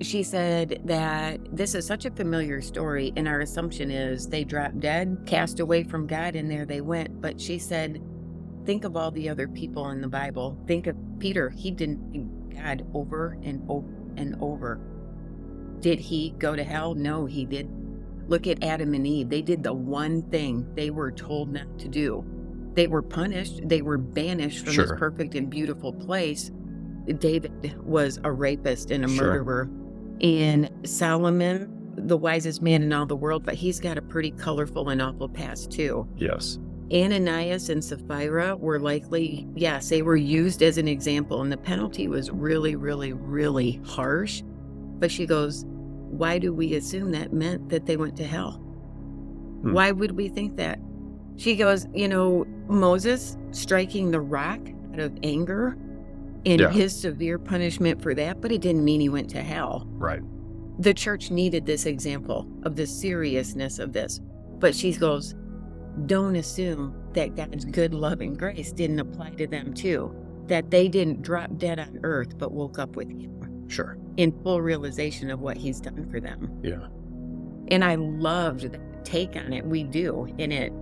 she 0.00 0.22
said 0.22 0.82
that 0.84 1.40
this 1.56 1.74
is 1.74 1.86
such 1.86 2.04
a 2.04 2.10
familiar 2.10 2.60
story, 2.60 3.12
and 3.16 3.28
our 3.28 3.40
assumption 3.40 3.90
is 3.90 4.28
they 4.28 4.44
dropped 4.44 4.80
dead, 4.80 5.18
cast 5.26 5.60
away 5.60 5.84
from 5.84 6.06
God, 6.06 6.36
and 6.36 6.50
there 6.50 6.66
they 6.66 6.80
went. 6.80 7.20
But 7.20 7.40
she 7.40 7.58
said, 7.58 8.02
think 8.66 8.84
of 8.84 8.96
all 8.96 9.10
the 9.10 9.28
other 9.28 9.46
people 9.46 9.90
in 9.90 10.00
the 10.00 10.08
Bible. 10.08 10.58
Think 10.66 10.86
of 10.86 10.96
Peter. 11.18 11.48
He 11.50 11.70
didn't 11.70 12.50
God 12.54 12.86
over 12.94 13.38
and 13.42 13.64
over 13.68 13.88
and 14.16 14.36
over. 14.40 14.80
Did 15.84 16.00
he 16.00 16.30
go 16.38 16.56
to 16.56 16.64
hell? 16.64 16.94
No, 16.94 17.26
he 17.26 17.44
did. 17.44 17.68
Look 18.26 18.46
at 18.46 18.64
Adam 18.64 18.94
and 18.94 19.06
Eve. 19.06 19.28
They 19.28 19.42
did 19.42 19.62
the 19.62 19.74
one 19.74 20.22
thing 20.30 20.66
they 20.74 20.88
were 20.88 21.12
told 21.12 21.52
not 21.52 21.78
to 21.78 21.88
do. 21.88 22.24
They 22.72 22.86
were 22.86 23.02
punished. 23.02 23.60
They 23.68 23.82
were 23.82 23.98
banished 23.98 24.64
from 24.64 24.76
this 24.76 24.92
perfect 24.96 25.34
and 25.34 25.50
beautiful 25.50 25.92
place. 25.92 26.50
David 27.18 27.76
was 27.84 28.18
a 28.24 28.32
rapist 28.32 28.92
and 28.92 29.04
a 29.04 29.08
Sure. 29.08 29.26
murderer. 29.26 29.70
And 30.22 30.70
Solomon 30.86 31.68
the 31.98 32.16
wisest 32.16 32.62
man 32.62 32.82
in 32.82 32.90
all 32.94 33.04
the 33.04 33.14
world, 33.14 33.44
but 33.44 33.54
he's 33.54 33.78
got 33.78 33.98
a 33.98 34.02
pretty 34.02 34.30
colorful 34.30 34.88
and 34.88 35.02
awful 35.02 35.28
past 35.28 35.70
too. 35.70 36.08
Yes. 36.16 36.58
Ananias 36.92 37.68
and 37.68 37.84
Sapphira 37.84 38.56
were 38.56 38.80
likely, 38.80 39.46
yes, 39.54 39.90
they 39.90 40.00
were 40.00 40.16
used 40.16 40.62
as 40.62 40.78
an 40.78 40.88
example, 40.88 41.42
and 41.42 41.52
the 41.52 41.58
penalty 41.58 42.08
was 42.08 42.30
really, 42.30 42.74
really, 42.74 43.12
really 43.12 43.82
harsh. 43.84 44.42
But 44.98 45.10
she 45.10 45.26
goes, 45.26 45.66
Why 46.14 46.38
do 46.38 46.52
we 46.52 46.74
assume 46.74 47.10
that 47.12 47.32
meant 47.32 47.68
that 47.70 47.86
they 47.86 47.96
went 47.96 48.16
to 48.18 48.24
hell? 48.24 48.52
Hmm. 49.62 49.72
Why 49.72 49.90
would 49.90 50.12
we 50.12 50.28
think 50.28 50.56
that? 50.56 50.78
She 51.36 51.56
goes, 51.56 51.86
You 51.92 52.08
know, 52.08 52.46
Moses 52.68 53.36
striking 53.50 54.10
the 54.10 54.20
rock 54.20 54.60
out 54.92 55.00
of 55.00 55.16
anger 55.22 55.76
and 56.46 56.60
Yeah. 56.60 56.70
his 56.70 56.94
severe 56.94 57.38
punishment 57.38 58.00
for 58.00 58.14
that, 58.14 58.40
but 58.40 58.52
it 58.52 58.60
didn't 58.60 58.84
mean 58.84 59.00
he 59.00 59.08
went 59.08 59.30
to 59.30 59.42
hell. 59.42 59.88
Right. 59.92 60.20
The 60.78 60.94
church 60.94 61.30
needed 61.30 61.66
this 61.66 61.86
example 61.86 62.46
of 62.62 62.76
the 62.76 62.86
seriousness 62.86 63.78
of 63.78 63.92
this. 63.92 64.20
But 64.60 64.74
she 64.74 64.92
goes, 64.92 65.34
don't 66.06 66.36
assume 66.36 66.94
that 67.14 67.36
God's 67.36 67.64
good 67.64 67.94
love 67.94 68.20
and 68.20 68.38
grace 68.38 68.72
didn't 68.72 68.98
apply 69.00 69.30
to 69.30 69.46
them 69.46 69.72
too. 69.74 70.14
That 70.46 70.70
they 70.70 70.88
didn't 70.88 71.22
drop 71.22 71.56
dead 71.58 71.78
on 71.78 72.00
earth 72.02 72.36
but 72.38 72.52
woke 72.52 72.78
up 72.78 72.96
with 72.96 73.08
him 73.08 73.34
Sure. 73.68 73.96
in 74.16 74.30
full 74.42 74.60
realization 74.62 75.30
of 75.30 75.40
what 75.40 75.56
he's 75.56 75.80
done 75.80 76.08
for 76.10 76.20
them. 76.20 76.50
Yeah. 76.62 76.86
And 77.68 77.82
I 77.84 77.94
loved 77.96 78.70
the 78.72 78.80
take 79.04 79.36
on 79.36 79.52
it. 79.52 79.64
We 79.66 79.82
do. 79.84 80.26
And 80.38 80.52
it, 80.52 80.72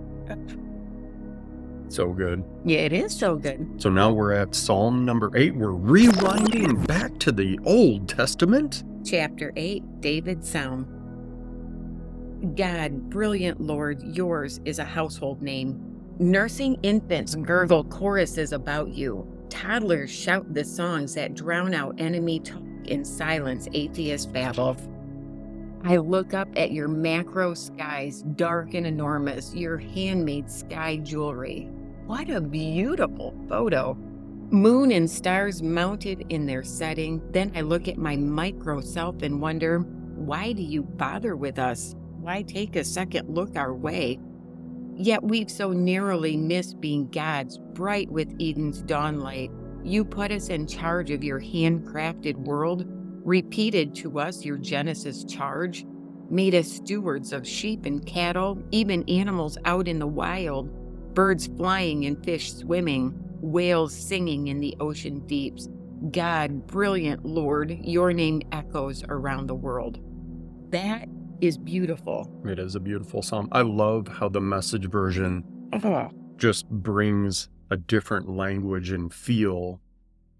So 1.89 2.11
good. 2.13 2.43
yeah, 2.65 2.79
it 2.79 2.93
is 2.93 3.15
so 3.15 3.35
good. 3.35 3.67
So 3.81 3.89
now 3.89 4.11
we're 4.11 4.33
at 4.33 4.53
Psalm 4.55 5.05
number 5.05 5.31
eight. 5.35 5.55
We're 5.55 5.69
rewinding 5.73 6.85
back 6.87 7.17
to 7.19 7.31
the 7.31 7.59
Old 7.65 8.07
Testament. 8.09 8.83
Chapter 9.05 9.51
8 9.55 10.01
David's 10.01 10.49
Psalm. 10.49 10.87
God, 12.55 13.09
brilliant 13.09 13.61
Lord, 13.61 14.01
yours 14.03 14.59
is 14.65 14.79
a 14.79 14.83
household 14.85 15.41
name. 15.41 15.79
Nursing 16.19 16.77
infants 16.83 17.35
gurgle 17.35 17.83
choruses 17.85 18.51
about 18.53 18.89
you. 18.89 19.27
Toddlers 19.49 20.11
shout 20.11 20.53
the 20.53 20.63
songs 20.63 21.13
that 21.15 21.35
drown 21.35 21.73
out 21.73 21.95
enemy 21.99 22.39
talk 22.39 22.61
and 22.89 23.05
silence 23.05 23.67
atheist 23.73 24.31
babble. 24.33 24.77
I 25.83 25.97
look 25.97 26.33
up 26.33 26.47
at 26.55 26.71
your 26.71 26.87
macro 26.87 27.53
skies, 27.53 28.21
dark 28.35 28.73
and 28.73 28.87
enormous, 28.87 29.53
your 29.53 29.77
handmade 29.77 30.49
sky 30.49 30.97
jewelry. 30.97 31.67
What 32.05 32.29
a 32.29 32.39
beautiful 32.39 33.33
photo. 33.49 33.95
Moon 34.49 34.91
and 34.91 35.09
stars 35.09 35.61
mounted 35.61 36.25
in 36.29 36.45
their 36.45 36.63
setting. 36.63 37.21
Then 37.31 37.51
I 37.55 37.61
look 37.61 37.87
at 37.87 37.97
my 37.97 38.15
micro 38.15 38.81
self 38.81 39.21
and 39.23 39.41
wonder, 39.41 39.79
why 39.79 40.53
do 40.53 40.61
you 40.61 40.83
bother 40.83 41.35
with 41.35 41.59
us? 41.59 41.95
Why 42.19 42.43
take 42.43 42.75
a 42.75 42.83
second 42.83 43.33
look 43.33 43.57
our 43.57 43.73
way? 43.73 44.19
Yet 44.95 45.23
we've 45.23 45.49
so 45.49 45.71
narrowly 45.71 46.37
missed 46.37 46.79
being 46.79 47.09
God's, 47.09 47.57
bright 47.57 48.09
with 48.11 48.33
Eden's 48.39 48.81
dawn 48.83 49.19
light. 49.19 49.51
You 49.83 50.05
put 50.05 50.31
us 50.31 50.47
in 50.47 50.65
charge 50.65 51.11
of 51.11 51.23
your 51.23 51.41
handcrafted 51.41 52.35
world, 52.35 52.85
repeated 53.25 53.93
to 53.95 54.19
us 54.19 54.45
your 54.45 54.57
Genesis 54.57 55.23
charge, 55.25 55.85
made 56.29 56.55
us 56.55 56.71
stewards 56.71 57.33
of 57.33 57.47
sheep 57.47 57.85
and 57.85 58.05
cattle, 58.05 58.61
even 58.71 59.07
animals 59.09 59.57
out 59.65 59.87
in 59.87 59.99
the 59.99 60.07
wild, 60.07 60.69
birds 61.13 61.47
flying 61.57 62.05
and 62.05 62.23
fish 62.23 62.53
swimming, 62.53 63.13
whales 63.41 63.93
singing 63.93 64.47
in 64.47 64.59
the 64.59 64.75
ocean 64.79 65.19
deeps. 65.27 65.67
God, 66.11 66.65
brilliant 66.67 67.25
Lord, 67.25 67.77
your 67.81 68.13
name 68.13 68.41
echoes 68.51 69.03
around 69.09 69.47
the 69.47 69.55
world. 69.55 69.99
That 70.71 71.07
is 71.41 71.57
beautiful. 71.57 72.41
It 72.45 72.57
is 72.57 72.75
a 72.75 72.79
beautiful 72.79 73.21
psalm. 73.21 73.49
I 73.51 73.61
love 73.61 74.07
how 74.07 74.29
the 74.29 74.41
message 74.41 74.89
version 74.89 75.43
Oh, 75.73 76.09
just 76.37 76.69
brings 76.69 77.49
a 77.69 77.77
different 77.77 78.29
language 78.29 78.91
and 78.91 79.13
feel 79.13 79.79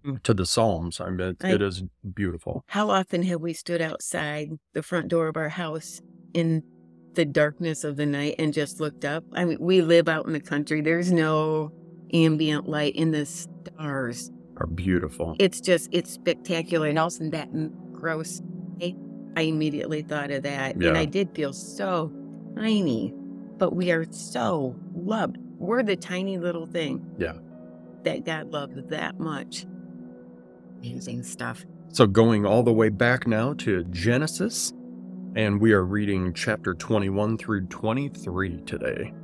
Mm. 0.04 0.22
to 0.22 0.34
the 0.34 0.44
Psalms. 0.44 1.00
I 1.00 1.08
mean, 1.08 1.20
it, 1.20 1.42
it 1.42 1.62
is 1.62 1.82
beautiful. 2.14 2.62
How 2.66 2.90
often 2.90 3.22
have 3.22 3.40
we 3.40 3.54
stood 3.54 3.80
outside 3.80 4.50
the 4.74 4.82
front 4.82 5.08
door 5.08 5.28
of 5.28 5.36
our 5.38 5.48
house 5.48 6.02
in 6.34 6.62
the 7.14 7.24
darkness 7.24 7.84
of 7.84 7.96
the 7.96 8.04
night 8.04 8.34
and 8.38 8.52
just 8.52 8.80
looked 8.80 9.06
up? 9.06 9.24
I 9.32 9.46
mean, 9.46 9.56
we 9.58 9.80
live 9.80 10.06
out 10.06 10.26
in 10.26 10.34
the 10.34 10.40
country. 10.40 10.82
There's 10.82 11.10
no 11.10 11.72
ambient 12.12 12.68
light 12.68 12.94
in 12.96 13.12
the 13.12 13.24
stars. 13.24 14.30
Are 14.58 14.66
beautiful. 14.66 15.36
It's 15.38 15.58
just, 15.58 15.88
it's 15.90 16.10
spectacular. 16.12 16.88
And 16.88 16.98
also 16.98 17.30
that 17.30 17.48
gross, 17.92 18.42
I, 18.82 18.94
I 19.38 19.42
immediately 19.42 20.02
thought 20.02 20.30
of 20.30 20.42
that. 20.42 20.78
Yeah. 20.78 20.88
And 20.88 20.98
I 20.98 21.06
did 21.06 21.34
feel 21.34 21.54
so 21.54 22.12
tiny, 22.56 23.14
but 23.56 23.74
we 23.74 23.90
are 23.90 24.04
so 24.10 24.76
loved. 24.94 25.38
We're 25.64 25.82
the 25.82 25.96
tiny 25.96 26.36
little 26.36 26.66
thing. 26.66 27.06
Yeah. 27.16 27.32
That 28.02 28.26
God 28.26 28.52
loved 28.52 28.90
that 28.90 29.18
much. 29.18 29.64
Amazing 30.78 31.22
stuff. 31.22 31.64
So, 31.88 32.06
going 32.06 32.44
all 32.44 32.62
the 32.62 32.72
way 32.72 32.90
back 32.90 33.26
now 33.26 33.54
to 33.54 33.84
Genesis, 33.84 34.74
and 35.34 35.58
we 35.58 35.72
are 35.72 35.84
reading 35.84 36.34
chapter 36.34 36.74
21 36.74 37.38
through 37.38 37.66
23 37.68 38.60
today. 38.66 39.14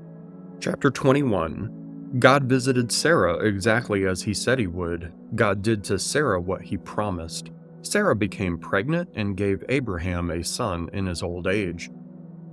Chapter 0.60 0.90
21 0.90 2.16
God 2.18 2.44
visited 2.44 2.90
Sarah 2.90 3.36
exactly 3.46 4.06
as 4.06 4.22
he 4.22 4.32
said 4.32 4.58
he 4.58 4.66
would. 4.66 5.12
God 5.34 5.60
did 5.60 5.84
to 5.84 5.98
Sarah 5.98 6.40
what 6.40 6.62
he 6.62 6.78
promised. 6.78 7.50
Sarah 7.82 8.16
became 8.16 8.58
pregnant 8.58 9.10
and 9.14 9.36
gave 9.36 9.62
Abraham 9.68 10.30
a 10.30 10.42
son 10.42 10.88
in 10.94 11.06
his 11.06 11.22
old 11.22 11.46
age, 11.46 11.90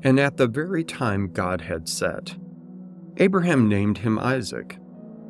and 0.04 0.20
at 0.20 0.36
the 0.36 0.48
very 0.48 0.84
time 0.84 1.32
God 1.32 1.62
had 1.62 1.88
set. 1.88 2.36
Abraham 3.20 3.68
named 3.68 3.98
him 3.98 4.20
Isaac. 4.20 4.78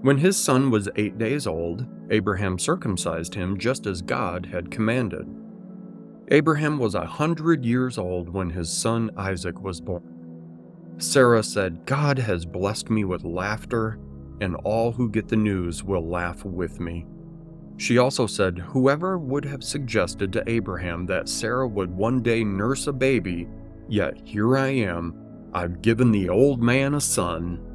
When 0.01 0.17
his 0.17 0.36
son 0.36 0.70
was 0.72 0.89
eight 0.98 1.17
days 1.17 1.48
old, 1.48 1.86
Abraham 2.10 2.60
circumcised 2.60 3.34
him 3.34 3.58
just 3.58 3.88
as 3.88 4.01
God 4.01 4.46
had 4.46 4.70
commanded. 4.70 5.25
Abraham 6.29 6.77
was 6.79 6.96
a 6.96 7.06
hundred 7.06 7.63
years 7.63 7.98
old 7.98 8.27
when 8.27 8.50
his 8.50 8.70
son 8.70 9.10
Isaac 9.15 9.62
was 9.62 9.79
born. 9.79 10.03
Sarah 10.98 11.44
said, 11.44 11.86
God 11.86 12.20
has 12.20 12.46
blessed 12.46 12.89
me 12.89 13.06
with 13.06 13.24
laughter, 13.24 14.00
and 14.41 14.56
all 14.58 14.91
who 14.91 15.10
get 15.10 15.29
the 15.29 15.38
news 15.38 15.82
will 15.84 16.06
laugh 16.06 16.44
with 16.44 16.82
me. 16.82 17.06
She 17.77 18.00
also 18.00 18.27
said, 18.27 18.58
Whoever 18.58 19.17
would 19.17 19.46
have 19.46 19.63
suggested 19.63 20.34
to 20.34 20.50
Abraham 20.50 21.06
that 21.06 21.29
Sarah 21.29 21.67
would 21.67 21.91
one 21.91 22.22
day 22.22 22.44
nurse 22.44 22.88
a 22.88 22.94
baby, 22.94 23.48
yet 23.88 24.20
here 24.25 24.58
I 24.58 24.70
am, 24.70 25.13
I've 25.53 25.82
given 25.82 26.12
the 26.12 26.27
old 26.27 26.62
man 26.62 26.96
a 26.96 27.01
son. 27.01 27.66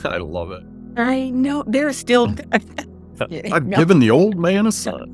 I 0.04 0.18
love 0.18 0.50
it. 0.52 0.62
I 0.96 1.30
know. 1.30 1.64
They're 1.66 1.92
still. 1.92 2.34
I've 3.20 3.66
No. 3.66 3.76
given 3.78 3.98
the 3.98 4.10
old 4.10 4.38
man 4.38 4.66
a 4.66 4.72
son. 4.72 5.12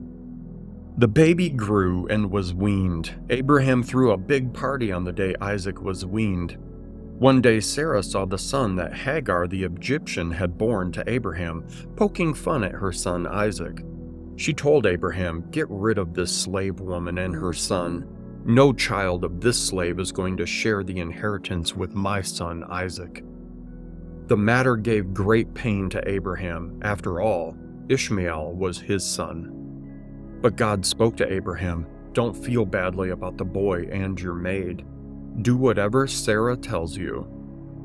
The 0.99 1.09
baby 1.09 1.49
grew 1.49 2.07
and 2.09 2.31
was 2.31 2.53
weaned. 2.53 3.13
Abraham 3.31 3.83
threw 3.83 4.11
a 4.13 4.17
big 4.17 4.53
party 4.53 4.93
on 4.93 5.05
the 5.05 5.13
day 5.13 5.35
Isaac 5.41 5.81
was 5.81 6.05
weaned. 6.05 6.59
One 7.19 7.41
day, 7.41 7.61
Sarah 7.61 8.03
saw 8.03 8.25
the 8.25 8.39
son 8.39 8.77
that 8.77 8.93
Hagar 8.95 9.47
the 9.47 9.63
Egyptian 9.65 10.31
had 10.33 10.59
borne 10.59 10.91
to 10.93 11.09
Abraham, 11.09 11.65
poking 11.97 12.35
fun 12.35 12.65
at 12.65 12.73
her 12.73 12.93
son 12.93 13.27
Isaac. 13.27 13.85
She 14.37 14.53
told 14.53 14.87
Abraham, 14.87 15.45
Get 15.51 15.67
rid 15.71 15.99
of 15.99 16.15
this 16.15 16.35
slave 16.37 16.81
woman 16.81 17.19
and 17.19 17.35
her 17.35 17.53
son. 17.53 18.07
No 18.45 18.73
child 18.73 19.23
of 19.25 19.41
this 19.41 19.57
slave 19.59 20.01
is 20.01 20.11
going 20.11 20.37
to 20.39 20.47
share 20.47 20.83
the 20.83 20.99
inheritance 20.99 21.77
with 21.77 21.95
my 21.95 22.21
son 22.23 22.65
Isaac. 22.69 23.25
The 24.33 24.39
matter 24.39 24.77
gave 24.77 25.13
great 25.13 25.53
pain 25.53 25.91
to 25.91 26.09
Abraham. 26.09 26.81
After 26.81 27.21
all, 27.21 27.55
Ishmael 27.91 28.55
was 28.55 28.81
his 28.81 29.05
son. 29.05 30.39
But 30.41 30.57
God 30.57 30.87
spoke 30.87 31.19
to 31.19 31.31
Abraham 31.31 31.87
Don't 32.15 32.35
feel 32.35 32.65
badly 32.65 33.11
about 33.11 33.37
the 33.37 33.45
boy 33.45 33.91
and 33.93 34.19
your 34.19 34.33
maid. 34.33 34.87
Do 35.43 35.55
whatever 35.59 36.07
Sarah 36.07 36.57
tells 36.57 36.97
you. 36.97 37.27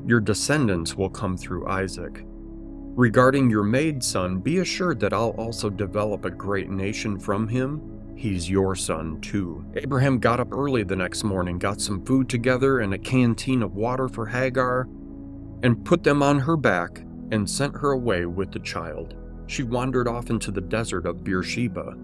Your 0.06 0.20
descendants 0.20 0.94
will 0.94 1.10
come 1.10 1.36
through 1.36 1.68
Isaac. 1.68 2.24
Regarding 2.24 3.50
your 3.50 3.62
maid 3.62 4.02
son, 4.02 4.38
be 4.38 4.60
assured 4.60 5.00
that 5.00 5.12
I'll 5.12 5.36
also 5.36 5.68
develop 5.68 6.24
a 6.24 6.30
great 6.30 6.70
nation 6.70 7.18
from 7.18 7.46
him. 7.46 8.14
He's 8.16 8.48
your 8.48 8.74
son, 8.74 9.20
too. 9.20 9.66
Abraham 9.74 10.18
got 10.18 10.40
up 10.40 10.50
early 10.52 10.82
the 10.82 10.96
next 10.96 11.24
morning, 11.24 11.58
got 11.58 11.82
some 11.82 12.02
food 12.06 12.26
together 12.30 12.80
and 12.80 12.94
a 12.94 12.98
canteen 12.98 13.62
of 13.62 13.74
water 13.74 14.08
for 14.08 14.24
Hagar, 14.24 14.88
and 15.62 15.84
put 15.84 16.02
them 16.02 16.22
on 16.22 16.38
her 16.38 16.56
back 16.56 17.00
and 17.30 17.48
sent 17.48 17.76
her 17.76 17.92
away 17.92 18.26
with 18.26 18.52
the 18.52 18.58
child. 18.60 19.14
She 19.46 19.62
wandered 19.62 20.08
off 20.08 20.30
into 20.30 20.50
the 20.50 20.60
desert 20.60 21.06
of 21.06 21.24
Beersheba. 21.24 21.96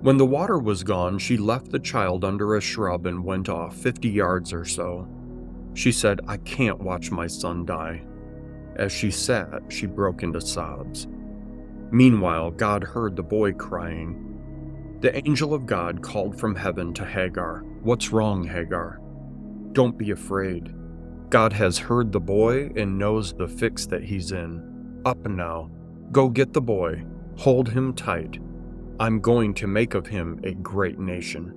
When 0.00 0.16
the 0.16 0.26
water 0.26 0.58
was 0.58 0.84
gone, 0.84 1.18
she 1.18 1.36
left 1.36 1.70
the 1.70 1.78
child 1.78 2.24
under 2.24 2.56
a 2.56 2.60
shrub 2.60 3.06
and 3.06 3.24
went 3.24 3.48
off 3.48 3.76
50 3.76 4.08
yards 4.08 4.52
or 4.52 4.64
so. 4.64 5.08
She 5.74 5.92
said, 5.92 6.20
I 6.26 6.36
can't 6.38 6.78
watch 6.78 7.10
my 7.10 7.26
son 7.26 7.64
die. 7.64 8.02
As 8.76 8.92
she 8.92 9.10
sat, 9.10 9.62
she 9.68 9.86
broke 9.86 10.22
into 10.22 10.40
sobs. 10.40 11.08
Meanwhile, 11.90 12.52
God 12.52 12.84
heard 12.84 13.16
the 13.16 13.22
boy 13.22 13.52
crying. 13.52 14.24
The 15.00 15.16
angel 15.16 15.54
of 15.54 15.66
God 15.66 16.02
called 16.02 16.38
from 16.38 16.54
heaven 16.54 16.92
to 16.94 17.04
Hagar 17.04 17.64
What's 17.82 18.10
wrong, 18.10 18.42
Hagar? 18.42 19.00
Don't 19.70 19.96
be 19.96 20.10
afraid. 20.10 20.74
God 21.30 21.52
has 21.52 21.76
heard 21.76 22.10
the 22.10 22.20
boy 22.20 22.70
and 22.74 22.98
knows 22.98 23.34
the 23.34 23.48
fix 23.48 23.84
that 23.86 24.02
he's 24.02 24.32
in. 24.32 25.02
Up 25.04 25.18
now. 25.26 25.70
Go 26.10 26.28
get 26.30 26.54
the 26.54 26.62
boy. 26.62 27.04
Hold 27.36 27.68
him 27.68 27.92
tight. 27.94 28.38
I'm 28.98 29.20
going 29.20 29.52
to 29.54 29.66
make 29.66 29.94
of 29.94 30.06
him 30.06 30.40
a 30.42 30.54
great 30.54 30.98
nation. 30.98 31.54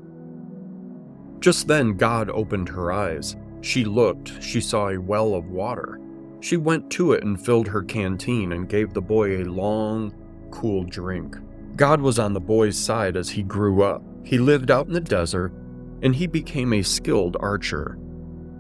Just 1.39 1.67
then, 1.67 1.95
God 1.95 2.29
opened 2.29 2.67
her 2.69 2.91
eyes. 2.91 3.37
She 3.61 3.85
looked, 3.85 4.43
she 4.43 4.59
saw 4.59 4.89
a 4.89 4.97
well 4.97 5.33
of 5.33 5.49
water. 5.49 5.99
She 6.41 6.57
went 6.57 6.89
to 6.91 7.13
it 7.13 7.23
and 7.23 7.43
filled 7.43 7.67
her 7.67 7.83
canteen 7.83 8.51
and 8.51 8.67
gave 8.67 8.93
the 8.93 9.01
boy 9.01 9.41
a 9.41 9.45
long, 9.45 10.13
cool 10.51 10.83
drink. 10.83 11.37
God 11.77 12.01
was 12.01 12.19
on 12.19 12.33
the 12.33 12.39
boy's 12.39 12.77
side 12.77 13.15
as 13.15 13.29
he 13.29 13.41
grew 13.41 13.83
up. 13.83 14.03
He 14.23 14.37
lived 14.37 14.69
out 14.69 14.87
in 14.87 14.93
the 14.93 14.99
desert, 14.99 15.53
and 16.01 16.15
he 16.15 16.27
became 16.27 16.73
a 16.73 16.83
skilled 16.83 17.37
archer. 17.39 17.97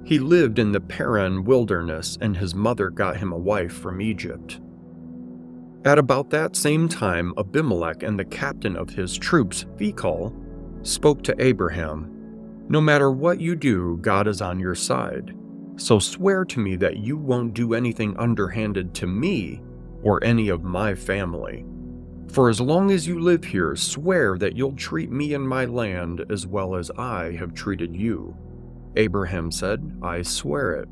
He 0.03 0.19
lived 0.19 0.59
in 0.59 0.71
the 0.71 0.81
Paran 0.81 1.43
wilderness, 1.43 2.17
and 2.21 2.35
his 2.35 2.55
mother 2.55 2.89
got 2.89 3.17
him 3.17 3.31
a 3.31 3.37
wife 3.37 3.73
from 3.73 4.01
Egypt. 4.01 4.59
At 5.85 5.97
about 5.97 6.29
that 6.29 6.55
same 6.55 6.87
time, 6.87 7.33
Abimelech 7.37 8.03
and 8.03 8.19
the 8.19 8.25
captain 8.25 8.75
of 8.75 8.89
his 8.89 9.17
troops, 9.17 9.65
Phicol, 9.77 10.33
spoke 10.83 11.23
to 11.23 11.43
Abraham 11.43 12.65
No 12.69 12.81
matter 12.81 13.11
what 13.11 13.41
you 13.41 13.55
do, 13.55 13.97
God 14.01 14.27
is 14.27 14.41
on 14.41 14.59
your 14.59 14.75
side. 14.75 15.35
So 15.77 15.97
swear 15.97 16.45
to 16.45 16.59
me 16.59 16.75
that 16.77 16.97
you 16.97 17.17
won't 17.17 17.53
do 17.53 17.73
anything 17.73 18.15
underhanded 18.17 18.93
to 18.95 19.07
me 19.07 19.61
or 20.03 20.23
any 20.23 20.49
of 20.49 20.63
my 20.63 20.93
family. 20.93 21.65
For 22.27 22.49
as 22.49 22.61
long 22.61 22.91
as 22.91 23.07
you 23.07 23.19
live 23.19 23.43
here, 23.43 23.75
swear 23.75 24.37
that 24.37 24.55
you'll 24.55 24.75
treat 24.75 25.11
me 25.11 25.33
and 25.33 25.47
my 25.47 25.65
land 25.65 26.25
as 26.29 26.47
well 26.47 26.75
as 26.75 26.91
I 26.91 27.31
have 27.39 27.53
treated 27.53 27.95
you. 27.95 28.37
Abraham 28.95 29.51
said, 29.51 29.99
I 30.01 30.21
swear 30.21 30.73
it. 30.73 30.89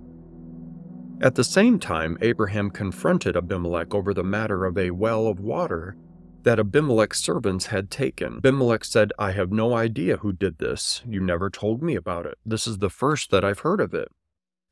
At 1.22 1.36
the 1.36 1.44
same 1.44 1.80
time, 1.80 2.18
Abraham 2.22 2.70
confronted 2.70 3.36
Abimelech 3.36 3.94
over 3.94 4.14
the 4.14 4.24
matter 4.24 4.66
of 4.66 4.78
a 4.78 4.92
well 4.92 5.28
of 5.28 5.40
water 5.40 5.98
that 6.44 6.60
Abimelech's 6.60 7.20
servants 7.20 7.68
had 7.68 7.92
taken. 7.92 8.38
Abimelech 8.38 8.86
said, 8.86 9.12
I 9.20 9.32
have 9.32 9.52
no 9.52 9.74
idea 9.76 10.18
who 10.18 10.32
did 10.32 10.58
this. 10.60 11.02
You 11.08 11.20
never 11.20 11.50
told 11.50 11.84
me 11.84 11.96
about 11.96 12.26
it. 12.26 12.38
This 12.46 12.66
is 12.66 12.78
the 12.78 12.90
first 12.90 13.32
that 13.32 13.44
I've 13.44 13.60
heard 13.60 13.82
of 13.82 13.94
it. 13.94 14.08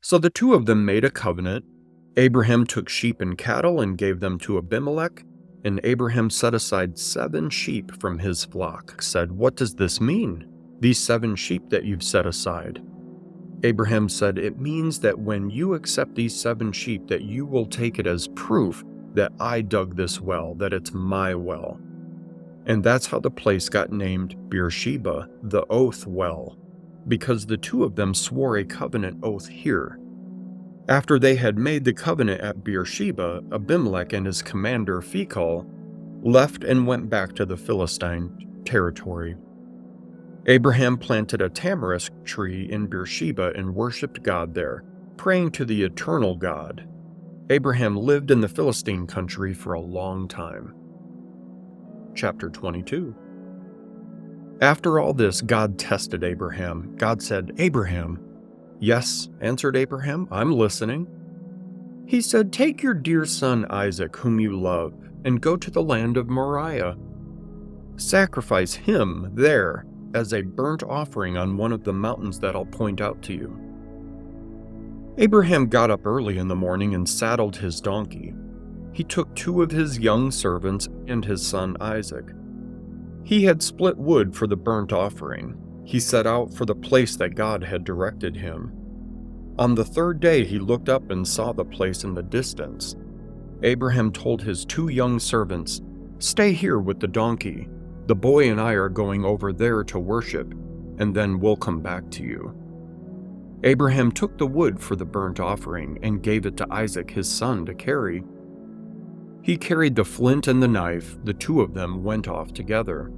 So 0.00 0.16
the 0.16 0.30
two 0.30 0.54
of 0.54 0.66
them 0.66 0.84
made 0.84 1.04
a 1.04 1.10
covenant. 1.10 1.66
Abraham 2.16 2.66
took 2.66 2.88
sheep 2.88 3.20
and 3.20 3.36
cattle 3.36 3.80
and 3.80 3.98
gave 3.98 4.20
them 4.20 4.38
to 4.40 4.56
Abimelech, 4.56 5.22
and 5.64 5.80
Abraham 5.84 6.30
set 6.30 6.54
aside 6.54 6.98
seven 6.98 7.50
sheep 7.50 8.00
from 8.00 8.18
his 8.18 8.44
flock. 8.44 9.02
Said, 9.02 9.32
What 9.32 9.56
does 9.56 9.74
this 9.74 10.00
mean? 10.00 10.48
These 10.80 10.98
seven 10.98 11.36
sheep 11.36 11.68
that 11.68 11.84
you've 11.84 12.02
set 12.02 12.26
aside. 12.26 12.80
Abraham 13.64 14.08
said, 14.08 14.38
It 14.38 14.60
means 14.60 15.00
that 15.00 15.18
when 15.18 15.50
you 15.50 15.74
accept 15.74 16.14
these 16.14 16.38
seven 16.38 16.72
sheep, 16.72 17.08
that 17.08 17.22
you 17.22 17.44
will 17.46 17.66
take 17.66 17.98
it 17.98 18.06
as 18.06 18.28
proof 18.28 18.84
that 19.14 19.32
I 19.40 19.62
dug 19.62 19.96
this 19.96 20.20
well, 20.20 20.54
that 20.54 20.72
it's 20.72 20.92
my 20.92 21.34
well. 21.34 21.80
And 22.66 22.84
that's 22.84 23.06
how 23.06 23.18
the 23.18 23.30
place 23.30 23.68
got 23.68 23.90
named 23.90 24.36
Beersheba, 24.48 25.28
the 25.42 25.64
oath 25.70 26.06
well 26.06 26.56
because 27.08 27.46
the 27.46 27.56
two 27.56 27.84
of 27.84 27.96
them 27.96 28.14
swore 28.14 28.58
a 28.58 28.64
covenant 28.64 29.18
oath 29.22 29.48
here. 29.48 29.98
After 30.88 31.18
they 31.18 31.36
had 31.36 31.58
made 31.58 31.84
the 31.84 31.92
covenant 31.92 32.40
at 32.40 32.64
Beersheba, 32.64 33.42
Abimelech 33.52 34.12
and 34.12 34.26
his 34.26 34.42
commander 34.42 35.00
Phicol 35.00 35.66
left 36.22 36.64
and 36.64 36.86
went 36.86 37.10
back 37.10 37.34
to 37.36 37.46
the 37.46 37.56
Philistine 37.56 38.62
territory. 38.64 39.36
Abraham 40.48 40.96
planted 40.96 41.42
a 41.42 41.50
tamarisk 41.50 42.10
tree 42.24 42.68
in 42.70 42.86
Beersheba 42.86 43.52
and 43.54 43.74
worshipped 43.74 44.22
God 44.22 44.54
there, 44.54 44.82
praying 45.16 45.52
to 45.52 45.64
the 45.64 45.82
eternal 45.82 46.36
God. 46.36 46.88
Abraham 47.50 47.96
lived 47.96 48.30
in 48.30 48.40
the 48.40 48.48
Philistine 48.48 49.06
country 49.06 49.54
for 49.54 49.74
a 49.74 49.80
long 49.80 50.26
time. 50.26 50.74
Chapter 52.14 52.50
22 52.50 53.14
after 54.60 54.98
all 54.98 55.14
this, 55.14 55.40
God 55.40 55.78
tested 55.78 56.24
Abraham. 56.24 56.96
God 56.96 57.22
said, 57.22 57.52
Abraham. 57.58 58.18
Yes, 58.80 59.28
answered 59.40 59.76
Abraham, 59.76 60.26
I'm 60.32 60.52
listening. 60.52 61.06
He 62.06 62.20
said, 62.20 62.52
Take 62.52 62.82
your 62.82 62.94
dear 62.94 63.24
son 63.24 63.66
Isaac, 63.70 64.16
whom 64.16 64.40
you 64.40 64.58
love, 64.58 64.94
and 65.24 65.40
go 65.40 65.56
to 65.56 65.70
the 65.70 65.82
land 65.82 66.16
of 66.16 66.28
Moriah. 66.28 66.96
Sacrifice 67.96 68.74
him 68.74 69.30
there 69.34 69.84
as 70.14 70.32
a 70.32 70.42
burnt 70.42 70.82
offering 70.82 71.36
on 71.36 71.56
one 71.56 71.72
of 71.72 71.84
the 71.84 71.92
mountains 71.92 72.38
that 72.40 72.54
I'll 72.54 72.64
point 72.64 73.00
out 73.00 73.22
to 73.22 73.32
you. 73.34 73.58
Abraham 75.18 75.66
got 75.66 75.90
up 75.90 76.06
early 76.06 76.38
in 76.38 76.48
the 76.48 76.56
morning 76.56 76.94
and 76.94 77.08
saddled 77.08 77.56
his 77.56 77.80
donkey. 77.80 78.34
He 78.92 79.04
took 79.04 79.34
two 79.34 79.62
of 79.62 79.70
his 79.70 79.98
young 79.98 80.30
servants 80.30 80.88
and 81.06 81.24
his 81.24 81.46
son 81.46 81.76
Isaac. 81.80 82.30
He 83.24 83.44
had 83.44 83.62
split 83.62 83.96
wood 83.96 84.34
for 84.34 84.46
the 84.46 84.56
burnt 84.56 84.92
offering. 84.92 85.56
He 85.84 86.00
set 86.00 86.26
out 86.26 86.54
for 86.54 86.64
the 86.64 86.74
place 86.74 87.16
that 87.16 87.34
God 87.34 87.64
had 87.64 87.84
directed 87.84 88.36
him. 88.36 88.72
On 89.58 89.74
the 89.74 89.84
third 89.84 90.20
day, 90.20 90.44
he 90.44 90.58
looked 90.58 90.88
up 90.88 91.10
and 91.10 91.26
saw 91.26 91.52
the 91.52 91.64
place 91.64 92.04
in 92.04 92.14
the 92.14 92.22
distance. 92.22 92.94
Abraham 93.62 94.12
told 94.12 94.40
his 94.40 94.64
two 94.64 94.88
young 94.88 95.18
servants, 95.18 95.82
Stay 96.20 96.52
here 96.52 96.78
with 96.78 97.00
the 97.00 97.08
donkey. 97.08 97.68
The 98.08 98.16
boy 98.16 98.50
and 98.50 98.58
I 98.58 98.72
are 98.72 98.88
going 98.88 99.22
over 99.26 99.52
there 99.52 99.84
to 99.84 99.98
worship, 99.98 100.50
and 100.96 101.14
then 101.14 101.38
we'll 101.38 101.56
come 101.56 101.80
back 101.80 102.10
to 102.12 102.24
you. 102.24 102.54
Abraham 103.64 104.10
took 104.10 104.38
the 104.38 104.46
wood 104.46 104.80
for 104.80 104.96
the 104.96 105.04
burnt 105.04 105.38
offering 105.38 105.98
and 106.02 106.22
gave 106.22 106.46
it 106.46 106.56
to 106.56 106.72
Isaac 106.72 107.10
his 107.10 107.30
son 107.30 107.66
to 107.66 107.74
carry. 107.74 108.24
He 109.42 109.58
carried 109.58 109.94
the 109.94 110.06
flint 110.06 110.48
and 110.48 110.62
the 110.62 110.68
knife, 110.68 111.18
the 111.24 111.34
two 111.34 111.60
of 111.60 111.74
them 111.74 112.02
went 112.02 112.28
off 112.28 112.54
together. 112.54 113.12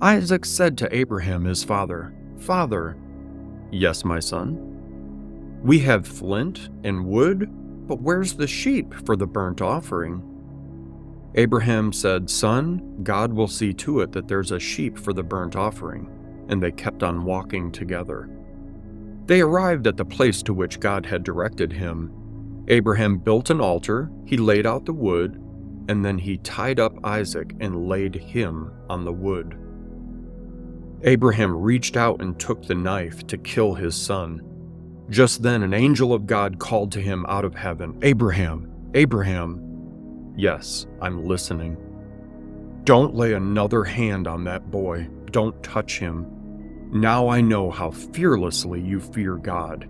Isaac 0.00 0.44
said 0.44 0.78
to 0.78 0.96
Abraham 0.96 1.44
his 1.44 1.64
father, 1.64 2.14
Father, 2.38 2.96
Yes, 3.72 4.04
my 4.04 4.20
son. 4.20 5.60
We 5.60 5.80
have 5.80 6.06
flint 6.06 6.68
and 6.84 7.04
wood, 7.04 7.50
but 7.88 8.00
where's 8.00 8.34
the 8.34 8.46
sheep 8.46 8.94
for 9.04 9.16
the 9.16 9.26
burnt 9.26 9.60
offering? 9.60 10.33
Abraham 11.36 11.92
said, 11.92 12.30
Son, 12.30 12.98
God 13.02 13.32
will 13.32 13.48
see 13.48 13.72
to 13.74 14.00
it 14.00 14.12
that 14.12 14.28
there's 14.28 14.52
a 14.52 14.60
sheep 14.60 14.98
for 14.98 15.12
the 15.12 15.22
burnt 15.22 15.56
offering. 15.56 16.10
And 16.48 16.62
they 16.62 16.70
kept 16.70 17.02
on 17.02 17.24
walking 17.24 17.72
together. 17.72 18.28
They 19.26 19.40
arrived 19.40 19.86
at 19.86 19.96
the 19.96 20.04
place 20.04 20.42
to 20.42 20.54
which 20.54 20.78
God 20.78 21.06
had 21.06 21.24
directed 21.24 21.72
him, 21.72 22.12
Abraham 22.68 23.18
built 23.18 23.50
an 23.50 23.60
altar, 23.60 24.10
he 24.24 24.36
laid 24.36 24.66
out 24.66 24.86
the 24.86 24.92
wood, 24.92 25.40
and 25.88 26.04
then 26.04 26.16
he 26.16 26.38
tied 26.38 26.80
up 26.80 26.98
Isaac 27.04 27.54
and 27.60 27.88
laid 27.88 28.14
him 28.14 28.72
on 28.88 29.04
the 29.04 29.12
wood. 29.12 29.58
Abraham 31.02 31.54
reached 31.54 31.96
out 31.98 32.22
and 32.22 32.38
took 32.40 32.64
the 32.64 32.74
knife 32.74 33.26
to 33.26 33.36
kill 33.36 33.74
his 33.74 33.94
son. 33.94 34.40
Just 35.10 35.42
then, 35.42 35.62
an 35.62 35.74
angel 35.74 36.14
of 36.14 36.26
God 36.26 36.58
called 36.58 36.90
to 36.92 37.00
him 37.00 37.26
out 37.28 37.44
of 37.44 37.54
heaven 37.54 37.98
Abraham, 38.02 38.70
Abraham. 38.94 39.60
Yes, 40.36 40.86
I'm 41.00 41.24
listening. 41.24 41.76
Don't 42.84 43.14
lay 43.14 43.32
another 43.32 43.84
hand 43.84 44.26
on 44.26 44.44
that 44.44 44.70
boy. 44.70 45.08
Don't 45.30 45.60
touch 45.62 45.98
him. 45.98 46.26
Now 46.92 47.28
I 47.28 47.40
know 47.40 47.70
how 47.70 47.90
fearlessly 47.90 48.80
you 48.80 49.00
fear 49.00 49.36
God 49.36 49.88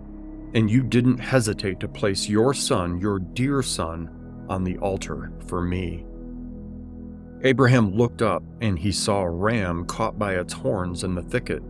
and 0.55 0.71
you 0.71 0.81
didn't 0.81 1.17
hesitate 1.17 1.81
to 1.81 1.87
place 1.87 2.29
your 2.29 2.53
son, 2.53 2.97
your 2.99 3.19
dear 3.19 3.61
son, 3.61 4.09
on 4.47 4.63
the 4.63 4.77
altar 4.77 5.33
for 5.47 5.61
me. 5.61 6.05
Abraham 7.43 7.93
looked 7.93 8.21
up 8.21 8.41
and 8.61 8.79
he 8.79 8.91
saw 8.91 9.21
a 9.21 9.29
ram 9.29 9.85
caught 9.85 10.17
by 10.17 10.35
its 10.35 10.53
horns 10.53 11.03
in 11.03 11.13
the 11.13 11.21
thicket. 11.21 11.61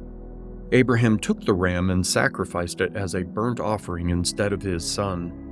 Abraham 0.72 1.18
took 1.18 1.44
the 1.44 1.54
ram 1.54 1.90
and 1.90 2.06
sacrificed 2.06 2.80
it 2.80 2.96
as 2.96 3.16
a 3.16 3.24
burnt 3.24 3.60
offering 3.60 4.12
instead 4.12 4.54
of 4.54 4.62
his 4.62 4.90
son. 4.90 5.45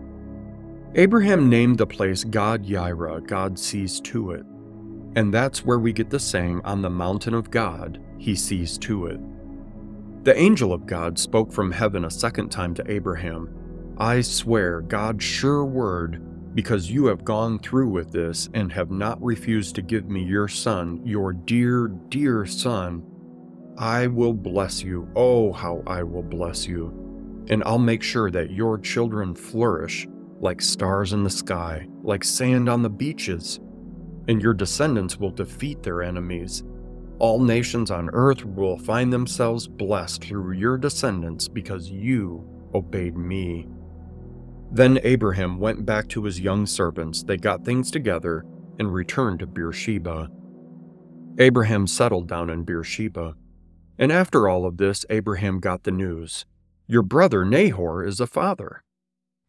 Abraham 0.96 1.50
named 1.50 1.80
the 1.80 1.88
place 1.88 2.24
God 2.24 2.66
Yireh, 2.66 3.26
God 3.26 3.58
sees 3.58 4.00
to 4.02 4.32
it. 4.32 4.46
And 5.16 5.34
that's 5.34 5.66
where 5.66 5.80
we 5.80 5.92
get 5.92 6.12
the 6.12 6.20
saying, 6.20 6.62
On 6.64 6.84
the 6.84 6.90
mountain 6.90 7.34
of 7.34 7.50
God, 7.50 8.00
he 8.20 8.36
sees 8.36 8.78
to 8.80 9.08
it. 9.08 9.20
The 10.24 10.38
angel 10.38 10.72
of 10.72 10.86
God 10.86 11.18
spoke 11.18 11.52
from 11.52 11.72
heaven 11.72 12.06
a 12.06 12.12
second 12.12 12.50
time 12.50 12.76
to 12.76 12.92
Abraham 12.92 13.50
I 13.98 14.22
swear 14.22 14.82
God's 14.82 15.24
sure 15.24 15.66
word, 15.66 16.56
because 16.56 16.90
you 16.90 17.06
have 17.08 17.24
gone 17.24 17.60
through 17.60 17.90
with 17.90 18.12
this 18.12 18.50
and 18.54 18.72
have 18.72 18.90
not 18.90 19.22
refused 19.24 19.76
to 19.76 19.82
give 19.84 20.10
me 20.10 20.24
your 20.24 20.48
son, 20.48 21.02
your 21.06 21.34
dear, 21.34 21.88
dear 22.10 22.46
son, 22.46 23.04
I 23.78 24.08
will 24.08 24.34
bless 24.34 24.84
you. 24.84 25.08
Oh, 25.16 25.52
how 25.52 25.84
I 25.86 26.04
will 26.04 26.24
bless 26.24 26.68
you. 26.68 27.46
And 27.50 27.64
I'll 27.66 27.80
make 27.80 28.02
sure 28.04 28.32
that 28.32 28.52
your 28.52 28.78
children 28.78 29.36
flourish 29.36 30.08
like 30.44 30.62
stars 30.62 31.14
in 31.14 31.24
the 31.24 31.32
sky, 31.32 31.88
like 32.04 32.24
sand 32.26 32.70
on 32.70 32.84
the 32.84 32.92
beaches. 32.92 33.62
And 34.30 34.42
your 34.42 34.54
descendants 34.56 35.18
will 35.20 35.32
defeat 35.32 35.84
their 35.84 36.04
enemies 36.04 36.62
All 37.20 37.40
nations 37.42 37.92
on 37.92 38.12
earth 38.14 38.46
will 38.46 38.78
find 38.78 39.12
themselves 39.12 39.68
blessed 39.68 40.24
through 40.26 40.54
your 40.54 40.78
descendants 40.78 41.50
because 41.50 41.90
you 41.90 42.46
obeyed 42.76 43.18
me. 43.18 43.68
Then 44.72 45.00
Abraham 45.04 45.60
went 45.60 45.86
back 45.86 46.10
to 46.10 46.26
his 46.26 46.40
young 46.42 46.66
servants. 46.68 47.24
They 47.24 47.38
got 47.38 47.66
things 47.66 47.92
together 47.92 48.46
and 48.80 48.94
returned 48.94 49.40
to 49.40 49.48
Beersheba. 49.48 50.30
Abraham 51.40 51.88
settled 51.88 52.28
down 52.30 52.50
in 52.50 52.64
Beersheba. 52.64 53.36
And 54.00 54.12
after 54.12 54.50
all 54.50 54.66
of 54.66 54.78
this, 54.78 55.06
Abraham 55.10 55.60
got 55.60 55.84
the 55.84 55.92
news 55.92 56.46
Your 56.88 57.04
brother 57.04 57.46
Nahor 57.46 58.06
is 58.06 58.20
a 58.20 58.28
father. 58.28 58.84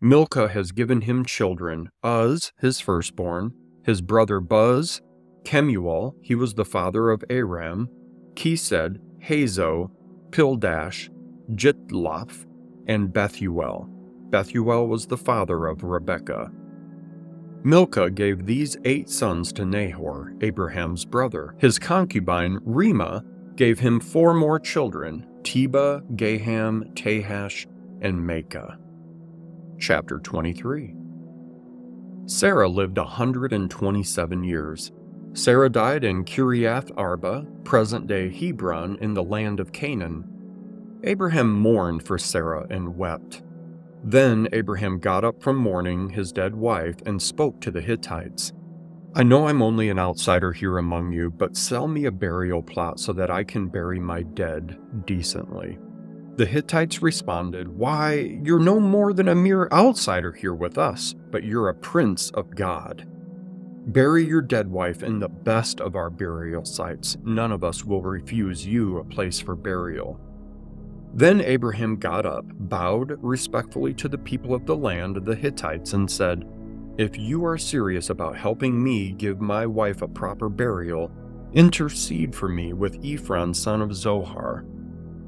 Milcah 0.05 0.49
has 0.49 0.71
given 0.71 1.01
him 1.01 1.25
children 1.25 1.89
Uz, 2.05 2.53
his 2.61 2.79
firstborn, 2.79 3.55
his 3.85 4.03
brother 4.03 4.39
Buz, 4.39 5.01
Kemuel, 5.47 6.15
he 6.21 6.35
was 6.35 6.53
the 6.53 6.65
father 6.67 7.09
of 7.11 7.25
Aram, 7.31 7.89
Kesed, 8.35 8.99
Hazo, 9.27 9.91
Pildash, 10.29 11.09
Jidlaph, 11.53 12.45
and 12.87 13.15
Bethuel. 13.15 13.89
Bethuel 14.29 14.89
was 14.89 15.07
the 15.07 15.17
father 15.17 15.69
of 15.69 15.83
Rebekah. 15.83 16.53
Milcah 17.63 18.11
gave 18.11 18.45
these 18.45 18.77
eight 18.85 19.09
sons 19.09 19.55
to 19.55 19.65
Nahor, 19.65 20.35
Abraham's 20.43 21.07
brother. 21.07 21.55
His 21.57 21.79
concubine, 21.79 22.61
Rima, 22.63 23.25
gave 23.57 23.79
him 23.79 24.01
four 24.01 24.35
more 24.35 24.61
children 24.61 25.27
Tebah, 25.45 26.03
Gaham, 26.15 26.93
Tahash, 26.95 27.67
and 28.03 28.21
Maacah. 28.21 28.77
Chapter 29.79 30.19
23 30.21 30.95
Sarah 32.27 32.69
lived 32.69 32.97
127 32.97 34.45
years. 34.45 34.93
Sarah 35.35 35.69
died 35.69 36.05
in 36.05 36.25
Kiriath 36.25 36.91
Arba, 36.97 37.45
present 37.65 38.07
day 38.07 38.31
Hebron, 38.31 38.97
in 39.01 39.15
the 39.15 39.23
land 39.23 39.61
of 39.61 39.73
Canaan. 39.73 40.25
Abraham 41.03 41.53
mourned 41.53 42.05
for 42.05 42.19
Sarah 42.19 42.67
and 42.71 42.97
wept. 42.97 43.43
Then 44.03 44.49
Abraham 44.53 45.01
got 45.01 45.25
up 45.25 45.43
from 45.43 45.57
mourning 45.57 46.11
his 46.11 46.33
dead 46.33 46.55
wife 46.55 46.97
and 47.05 47.21
spoke 47.21 47.61
to 47.61 47.71
the 47.71 47.81
Hittites. 47.81 48.53
I 49.15 49.23
know 49.23 49.49
I'm 49.49 49.63
only 49.63 49.91
an 49.91 49.99
outsider 49.99 50.53
here 50.53 50.79
among 50.79 51.13
you, 51.13 51.31
but 51.31 51.57
sell 51.57 51.89
me 51.89 52.05
a 52.05 52.13
burial 52.13 52.63
plot 52.63 53.01
so 53.01 53.13
that 53.13 53.31
I 53.31 53.45
can 53.45 53.69
bury 53.69 54.01
my 54.01 54.23
dead 54.23 54.79
decently. 55.05 55.79
The 56.37 56.47
Hittites 56.47 57.01
responded, 57.01 57.69
Why, 57.69 58.41
you're 58.43 58.59
no 58.59 58.81
more 58.81 59.13
than 59.13 59.29
a 59.29 59.37
mere 59.37 59.69
outsider 59.71 60.33
here 60.33 60.55
with 60.55 60.79
us, 60.79 61.15
but 61.31 61.45
you're 61.45 61.69
a 61.69 61.75
prince 61.75 62.31
of 62.31 62.57
God. 62.57 63.07
Bury 63.87 64.25
your 64.27 64.41
dead 64.41 64.69
wife 64.69 65.05
in 65.05 65.21
the 65.21 65.29
best 65.29 65.81
of 65.81 65.95
our 65.95 66.11
burial 66.11 66.65
sites. 66.65 67.17
None 67.23 67.53
of 67.53 67.63
us 67.63 67.85
will 67.85 68.03
refuse 68.03 68.67
you 68.67 68.99
a 68.99 69.05
place 69.05 69.39
for 69.39 69.55
burial. 69.55 70.19
Then 71.13 71.41
Abraham 71.41 71.99
got 71.99 72.27
up, 72.27 72.47
bowed 72.49 73.17
respectfully 73.23 73.95
to 73.95 74.09
the 74.09 74.19
people 74.19 74.55
of 74.55 74.67
the 74.67 74.75
land, 74.75 75.25
the 75.25 75.37
Hittites, 75.37 75.93
and 75.93 76.11
said, 76.11 76.45
If 76.99 77.17
you 77.17 77.45
are 77.45 77.59
serious 77.59 78.11
about 78.11 78.37
helping 78.37 78.83
me 78.83 79.13
give 79.13 79.41
my 79.41 79.67
wife 79.67 80.03
a 80.03 80.09
proper 80.09 80.49
burial, 80.49 81.13
intercede 81.53 82.35
for 82.35 82.49
me 82.49 82.73
with 82.73 83.05
Ephron 83.05 83.55
son 83.55 83.81
of 83.81 83.95
Zohar. 83.95 84.65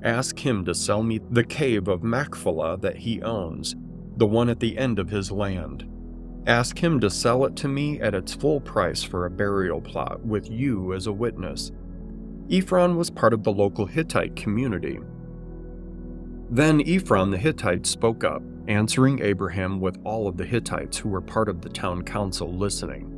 Ask 0.07 0.38
him 0.38 0.64
to 0.64 0.75
sell 0.75 1.03
me 1.03 1.21
the 1.31 1.45
cave 1.45 1.88
of 1.88 2.03
Machpelah 2.03 2.79
that 2.79 2.97
he 2.97 3.21
owns, 3.21 3.77
the 4.16 4.27
one 4.27 4.49
at 4.49 4.61
the 4.61 4.79
end 4.79 4.99
of 4.99 5.11
his 5.11 5.31
land. 5.31 5.87
Ask 6.47 6.79
him 6.79 7.01
to 7.01 7.11
sell 7.11 7.45
it 7.45 7.57
to 7.57 7.69
me 7.69 8.01
at 8.01 8.14
its 8.14 8.33
full 8.33 8.61
price 8.61 9.03
for 9.03 9.27
a 9.27 9.31
burial 9.31 9.83
plot, 9.83 10.25
with 10.25 10.49
you 10.51 10.95
as 10.95 11.07
a 11.07 11.12
witness. 11.12 11.73
Ephron 12.49 12.97
was 12.97 13.11
part 13.11 13.35
of 13.35 13.42
the 13.42 13.53
local 13.53 13.85
Hittite 13.85 14.37
community, 14.37 15.01
then 16.51 16.81
Ephron 16.87 17.31
the 17.31 17.38
Hittite 17.38 17.87
spoke 17.87 18.23
up, 18.23 18.42
answering 18.69 19.21
Abraham 19.21 19.81
with 19.81 19.99
all 20.05 20.29
of 20.29 20.37
the 20.37 20.45
Hittites 20.45 20.97
who 20.97 21.09
were 21.09 21.21
part 21.21 21.49
of 21.49 21.61
the 21.61 21.69
town 21.69 22.03
council 22.03 22.53
listening. 22.53 23.12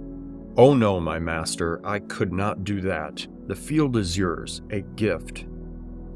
Oh 0.56 0.74
no, 0.74 0.98
my 0.98 1.18
master, 1.18 1.80
I 1.86 1.98
could 1.98 2.32
not 2.32 2.64
do 2.64 2.80
that. 2.80 3.26
The 3.46 3.54
field 3.54 3.96
is 3.96 4.16
yours, 4.16 4.62
a 4.70 4.80
gift. 4.80 5.44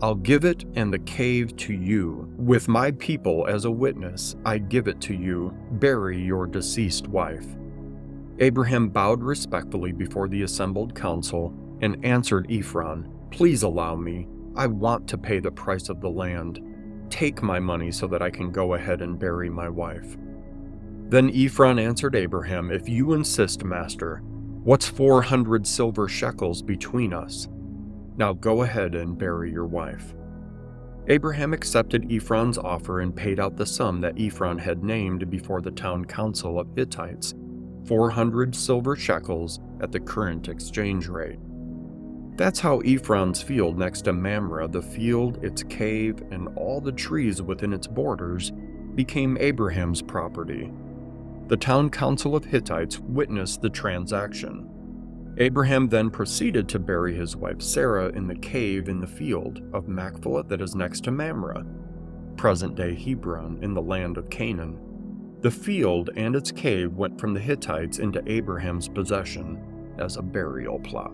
I'll 0.02 0.16
give 0.16 0.44
it 0.44 0.64
and 0.74 0.92
the 0.92 0.98
cave 0.98 1.56
to 1.58 1.72
you. 1.72 2.28
With 2.36 2.66
my 2.66 2.90
people 2.90 3.46
as 3.46 3.66
a 3.66 3.70
witness, 3.70 4.34
I 4.44 4.58
give 4.58 4.88
it 4.88 5.00
to 5.02 5.14
you. 5.14 5.56
Bury 5.70 6.20
your 6.20 6.48
deceased 6.48 7.06
wife. 7.06 7.46
Abraham 8.40 8.88
bowed 8.88 9.22
respectfully 9.22 9.92
before 9.92 10.26
the 10.26 10.42
assembled 10.42 10.96
council 10.96 11.54
and 11.82 12.04
answered 12.04 12.50
Ephron, 12.50 13.08
Please 13.30 13.62
allow 13.62 13.94
me. 13.94 14.26
I 14.56 14.66
want 14.66 15.06
to 15.08 15.16
pay 15.16 15.38
the 15.38 15.52
price 15.52 15.88
of 15.88 16.00
the 16.00 16.10
land. 16.10 16.60
Take 17.08 17.40
my 17.40 17.60
money 17.60 17.92
so 17.92 18.08
that 18.08 18.22
I 18.22 18.30
can 18.30 18.50
go 18.50 18.74
ahead 18.74 19.02
and 19.02 19.20
bury 19.20 19.48
my 19.48 19.68
wife. 19.68 20.16
Then 21.10 21.30
Ephron 21.30 21.78
answered 21.78 22.16
Abraham, 22.16 22.72
If 22.72 22.88
you 22.88 23.12
insist, 23.12 23.62
master, 23.62 24.16
what's 24.64 24.88
400 24.88 25.64
silver 25.64 26.08
shekels 26.08 26.60
between 26.60 27.12
us? 27.12 27.46
Now 28.16 28.32
go 28.32 28.62
ahead 28.62 28.94
and 28.94 29.18
bury 29.18 29.50
your 29.50 29.66
wife. 29.66 30.14
Abraham 31.08 31.52
accepted 31.52 32.10
Ephron's 32.12 32.58
offer 32.58 33.00
and 33.00 33.14
paid 33.14 33.40
out 33.40 33.56
the 33.56 33.66
sum 33.66 34.00
that 34.02 34.20
Ephron 34.20 34.58
had 34.58 34.84
named 34.84 35.28
before 35.30 35.60
the 35.60 35.70
town 35.70 36.04
council 36.04 36.60
of 36.60 36.68
Hittites 36.76 37.34
400 37.86 38.54
silver 38.54 38.94
shekels 38.94 39.58
at 39.80 39.90
the 39.90 39.98
current 39.98 40.48
exchange 40.48 41.08
rate. 41.08 41.40
That's 42.36 42.60
how 42.60 42.80
Ephron's 42.80 43.42
field 43.42 43.76
next 43.78 44.02
to 44.02 44.12
Mamre, 44.12 44.68
the 44.68 44.80
field, 44.80 45.42
its 45.44 45.62
cave, 45.64 46.22
and 46.30 46.48
all 46.56 46.80
the 46.80 46.92
trees 46.92 47.42
within 47.42 47.72
its 47.72 47.86
borders, 47.86 48.52
became 48.94 49.36
Abraham's 49.38 50.00
property. 50.00 50.72
The 51.48 51.56
town 51.56 51.90
council 51.90 52.36
of 52.36 52.44
Hittites 52.44 53.00
witnessed 53.00 53.60
the 53.60 53.70
transaction. 53.70 54.71
Abraham 55.38 55.88
then 55.88 56.10
proceeded 56.10 56.68
to 56.68 56.78
bury 56.78 57.14
his 57.14 57.36
wife 57.36 57.62
Sarah 57.62 58.08
in 58.08 58.26
the 58.26 58.34
cave 58.34 58.88
in 58.88 59.00
the 59.00 59.06
field 59.06 59.62
of 59.72 59.88
Machpelah 59.88 60.44
that 60.44 60.60
is 60.60 60.74
next 60.74 61.04
to 61.04 61.10
Mamre, 61.10 61.64
present 62.36 62.74
day 62.74 62.94
Hebron, 62.94 63.58
in 63.62 63.72
the 63.72 63.80
land 63.82 64.18
of 64.18 64.28
Canaan. 64.28 64.78
The 65.40 65.50
field 65.50 66.10
and 66.16 66.36
its 66.36 66.52
cave 66.52 66.92
went 66.92 67.18
from 67.18 67.32
the 67.34 67.40
Hittites 67.40 67.98
into 67.98 68.22
Abraham's 68.30 68.88
possession 68.88 69.58
as 69.98 70.16
a 70.16 70.22
burial 70.22 70.78
plot. 70.80 71.12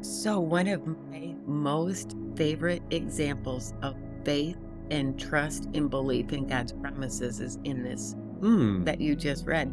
So, 0.00 0.40
one 0.40 0.66
of 0.66 0.86
my 1.10 1.34
most 1.46 2.16
favorite 2.36 2.82
examples 2.90 3.72
of 3.82 3.96
faith 4.24 4.58
and 4.90 5.18
trust 5.18 5.68
and 5.74 5.88
belief 5.88 6.32
in 6.32 6.46
God's 6.46 6.72
promises 6.72 7.40
is 7.40 7.58
in 7.64 7.82
this 7.82 8.16
Hmm. 8.40 8.84
that 8.84 9.00
you 9.00 9.16
just 9.16 9.46
read. 9.46 9.72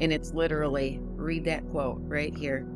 And 0.00 0.12
it's 0.12 0.34
literally, 0.34 1.00
read 1.14 1.44
that 1.44 1.66
quote 1.70 2.00
right 2.02 2.36
here. 2.36 2.66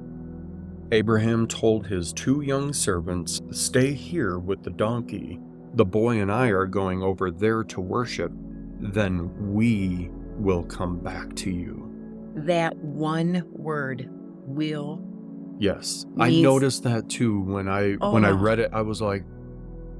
Abraham 0.93 1.47
told 1.47 1.87
his 1.87 2.13
two 2.13 2.41
young 2.41 2.73
servants, 2.73 3.41
Stay 3.51 3.93
here 3.93 4.39
with 4.39 4.63
the 4.63 4.71
donkey. 4.71 5.39
The 5.75 5.85
boy 5.85 6.21
and 6.21 6.33
I 6.33 6.49
are 6.49 6.67
going 6.67 7.03
over 7.03 7.31
there 7.31 7.63
to 7.65 7.81
worship. 7.81 8.33
Then 8.81 9.31
we 9.55 10.11
will 10.37 10.65
come 10.65 10.99
back 10.99 11.35
to 11.37 11.51
you. 11.51 11.87
That 12.35 12.77
one 12.79 13.45
word 13.53 14.09
will. 14.47 15.01
Yes. 15.59 16.07
I 16.19 16.31
noticed 16.41 16.83
that 16.85 17.09
too 17.09 17.41
when 17.43 17.69
I 17.69 17.93
when 17.95 18.25
I 18.25 18.31
Oh. 18.31 18.37
read 18.37 18.59
it. 18.59 18.71
I 18.73 18.83
was 18.83 19.01
like, 19.03 19.25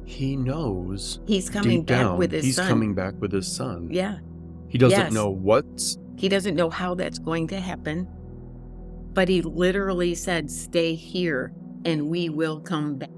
he 0.07 0.35
knows 0.35 1.21
He's 1.27 1.49
coming 1.51 1.83
back 1.83 1.99
down 2.01 2.19
with 2.19 2.33
his 2.33 2.45
he's 2.47 2.57
son. 2.57 2.65
He's 2.65 2.71
coming 2.71 2.95
back 2.95 3.15
with 3.21 3.31
his 3.33 3.47
son. 3.47 3.89
Yeah. 3.93 4.19
He 4.69 4.79
doesn't 4.79 4.99
Yes. 4.99 5.13
know 5.13 5.29
what's 5.31 5.99
He 6.17 6.29
doesn't 6.29 6.57
know 6.57 6.69
how 6.71 6.95
that's 6.95 7.19
going 7.19 7.47
to 7.49 7.61
happen. 7.61 8.09
But 9.13 9.29
he 9.29 9.43
literally 9.43 10.15
said, 10.15 10.51
Stay 10.51 10.95
here 10.95 11.53
and 11.85 12.09
we 12.09 12.29
will 12.29 12.61
come 12.61 12.97
back. 12.97 13.11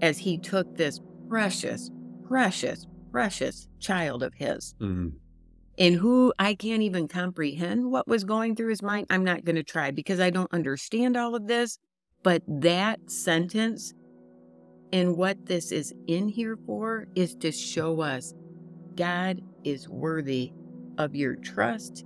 As 0.00 0.18
he 0.18 0.38
took 0.38 0.76
this 0.76 1.00
precious, 1.28 1.90
precious, 2.26 2.86
precious 3.10 3.68
child 3.78 4.22
of 4.22 4.34
his, 4.34 4.74
mm, 4.80 5.12
in 5.76 5.94
who 5.94 6.32
I 6.38 6.54
can't 6.54 6.82
even 6.82 7.08
comprehend 7.08 7.90
what 7.90 8.06
was 8.06 8.24
going 8.24 8.56
through 8.56 8.70
his 8.70 8.82
mind. 8.82 9.06
I'm 9.10 9.24
not 9.24 9.44
going 9.44 9.56
to 9.56 9.62
try 9.62 9.90
because 9.90 10.20
I 10.20 10.30
don't 10.30 10.52
understand 10.52 11.16
all 11.16 11.34
of 11.34 11.46
this. 11.46 11.78
But 12.22 12.42
that 12.46 13.10
sentence 13.10 13.94
and 14.92 15.16
what 15.16 15.46
this 15.46 15.72
is 15.72 15.92
in 16.06 16.28
here 16.28 16.56
for 16.66 17.06
is 17.14 17.34
to 17.36 17.50
show 17.50 18.00
us 18.00 18.34
God 18.94 19.40
is 19.64 19.88
worthy 19.88 20.52
of 20.98 21.14
your 21.14 21.36
trust 21.36 22.04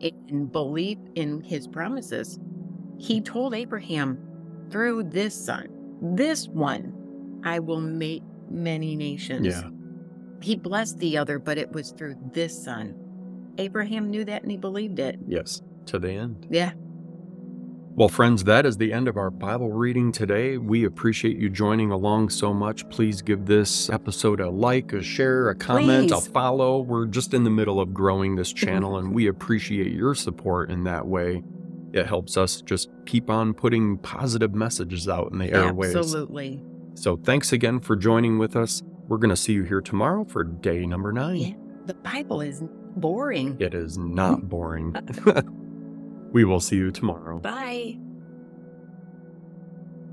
and 0.00 0.50
belief 0.50 0.98
in 1.14 1.40
his 1.42 1.66
promises. 1.66 2.38
He 2.98 3.20
told 3.20 3.54
Abraham, 3.54 4.18
through 4.70 5.04
this 5.04 5.34
son, 5.34 5.68
this 6.00 6.48
one, 6.48 7.40
I 7.44 7.58
will 7.58 7.80
make 7.80 8.22
many 8.50 8.96
nations. 8.96 9.46
yeah. 9.46 9.68
He 10.42 10.56
blessed 10.56 10.98
the 10.98 11.16
other, 11.16 11.38
but 11.38 11.56
it 11.58 11.72
was 11.72 11.92
through 11.92 12.16
this 12.32 12.62
son. 12.62 12.94
Abraham 13.58 14.10
knew 14.10 14.24
that 14.24 14.42
and 14.42 14.50
he 14.50 14.56
believed 14.56 14.98
it. 14.98 15.18
Yes. 15.26 15.62
To 15.86 15.98
the 15.98 16.10
end. 16.10 16.46
Yeah. 16.50 16.72
Well, 17.96 18.10
friends, 18.10 18.44
that 18.44 18.66
is 18.66 18.76
the 18.76 18.92
end 18.92 19.08
of 19.08 19.16
our 19.16 19.30
Bible 19.30 19.72
reading 19.72 20.12
today. 20.12 20.58
We 20.58 20.84
appreciate 20.84 21.38
you 21.38 21.48
joining 21.48 21.90
along 21.90 22.28
so 22.28 22.52
much. 22.52 22.86
Please 22.90 23.22
give 23.22 23.46
this 23.46 23.88
episode 23.88 24.38
a 24.38 24.50
like, 24.50 24.92
a 24.92 25.02
share, 25.02 25.48
a 25.48 25.54
comment, 25.54 26.10
Please. 26.10 26.26
a 26.28 26.30
follow. 26.30 26.80
We're 26.80 27.06
just 27.06 27.32
in 27.32 27.42
the 27.42 27.48
middle 27.48 27.80
of 27.80 27.94
growing 27.94 28.36
this 28.36 28.52
mm-hmm. 28.52 28.66
channel, 28.66 28.98
and 28.98 29.14
we 29.14 29.28
appreciate 29.28 29.92
your 29.92 30.14
support 30.14 30.70
in 30.70 30.84
that 30.84 31.06
way. 31.06 31.42
It 31.94 32.06
helps 32.06 32.36
us 32.36 32.60
just 32.60 32.90
keep 33.06 33.30
on 33.30 33.54
putting 33.54 33.96
positive 33.96 34.54
messages 34.54 35.08
out 35.08 35.32
in 35.32 35.38
the 35.38 35.50
airways. 35.50 35.96
Absolutely. 35.96 36.62
So, 36.96 37.16
thanks 37.16 37.54
again 37.54 37.80
for 37.80 37.96
joining 37.96 38.36
with 38.36 38.56
us. 38.56 38.82
We're 39.08 39.16
going 39.16 39.30
to 39.30 39.36
see 39.36 39.54
you 39.54 39.62
here 39.62 39.80
tomorrow 39.80 40.26
for 40.26 40.44
day 40.44 40.84
number 40.84 41.14
nine. 41.14 41.36
Yeah. 41.36 41.54
The 41.86 41.94
Bible 41.94 42.42
is 42.42 42.62
boring. 42.96 43.56
It 43.58 43.72
is 43.72 43.96
not 43.96 44.46
boring. 44.50 44.94
we 46.32 46.44
will 46.44 46.60
see 46.60 46.76
you 46.76 46.90
tomorrow. 46.90 47.38
Bye. 47.38 47.98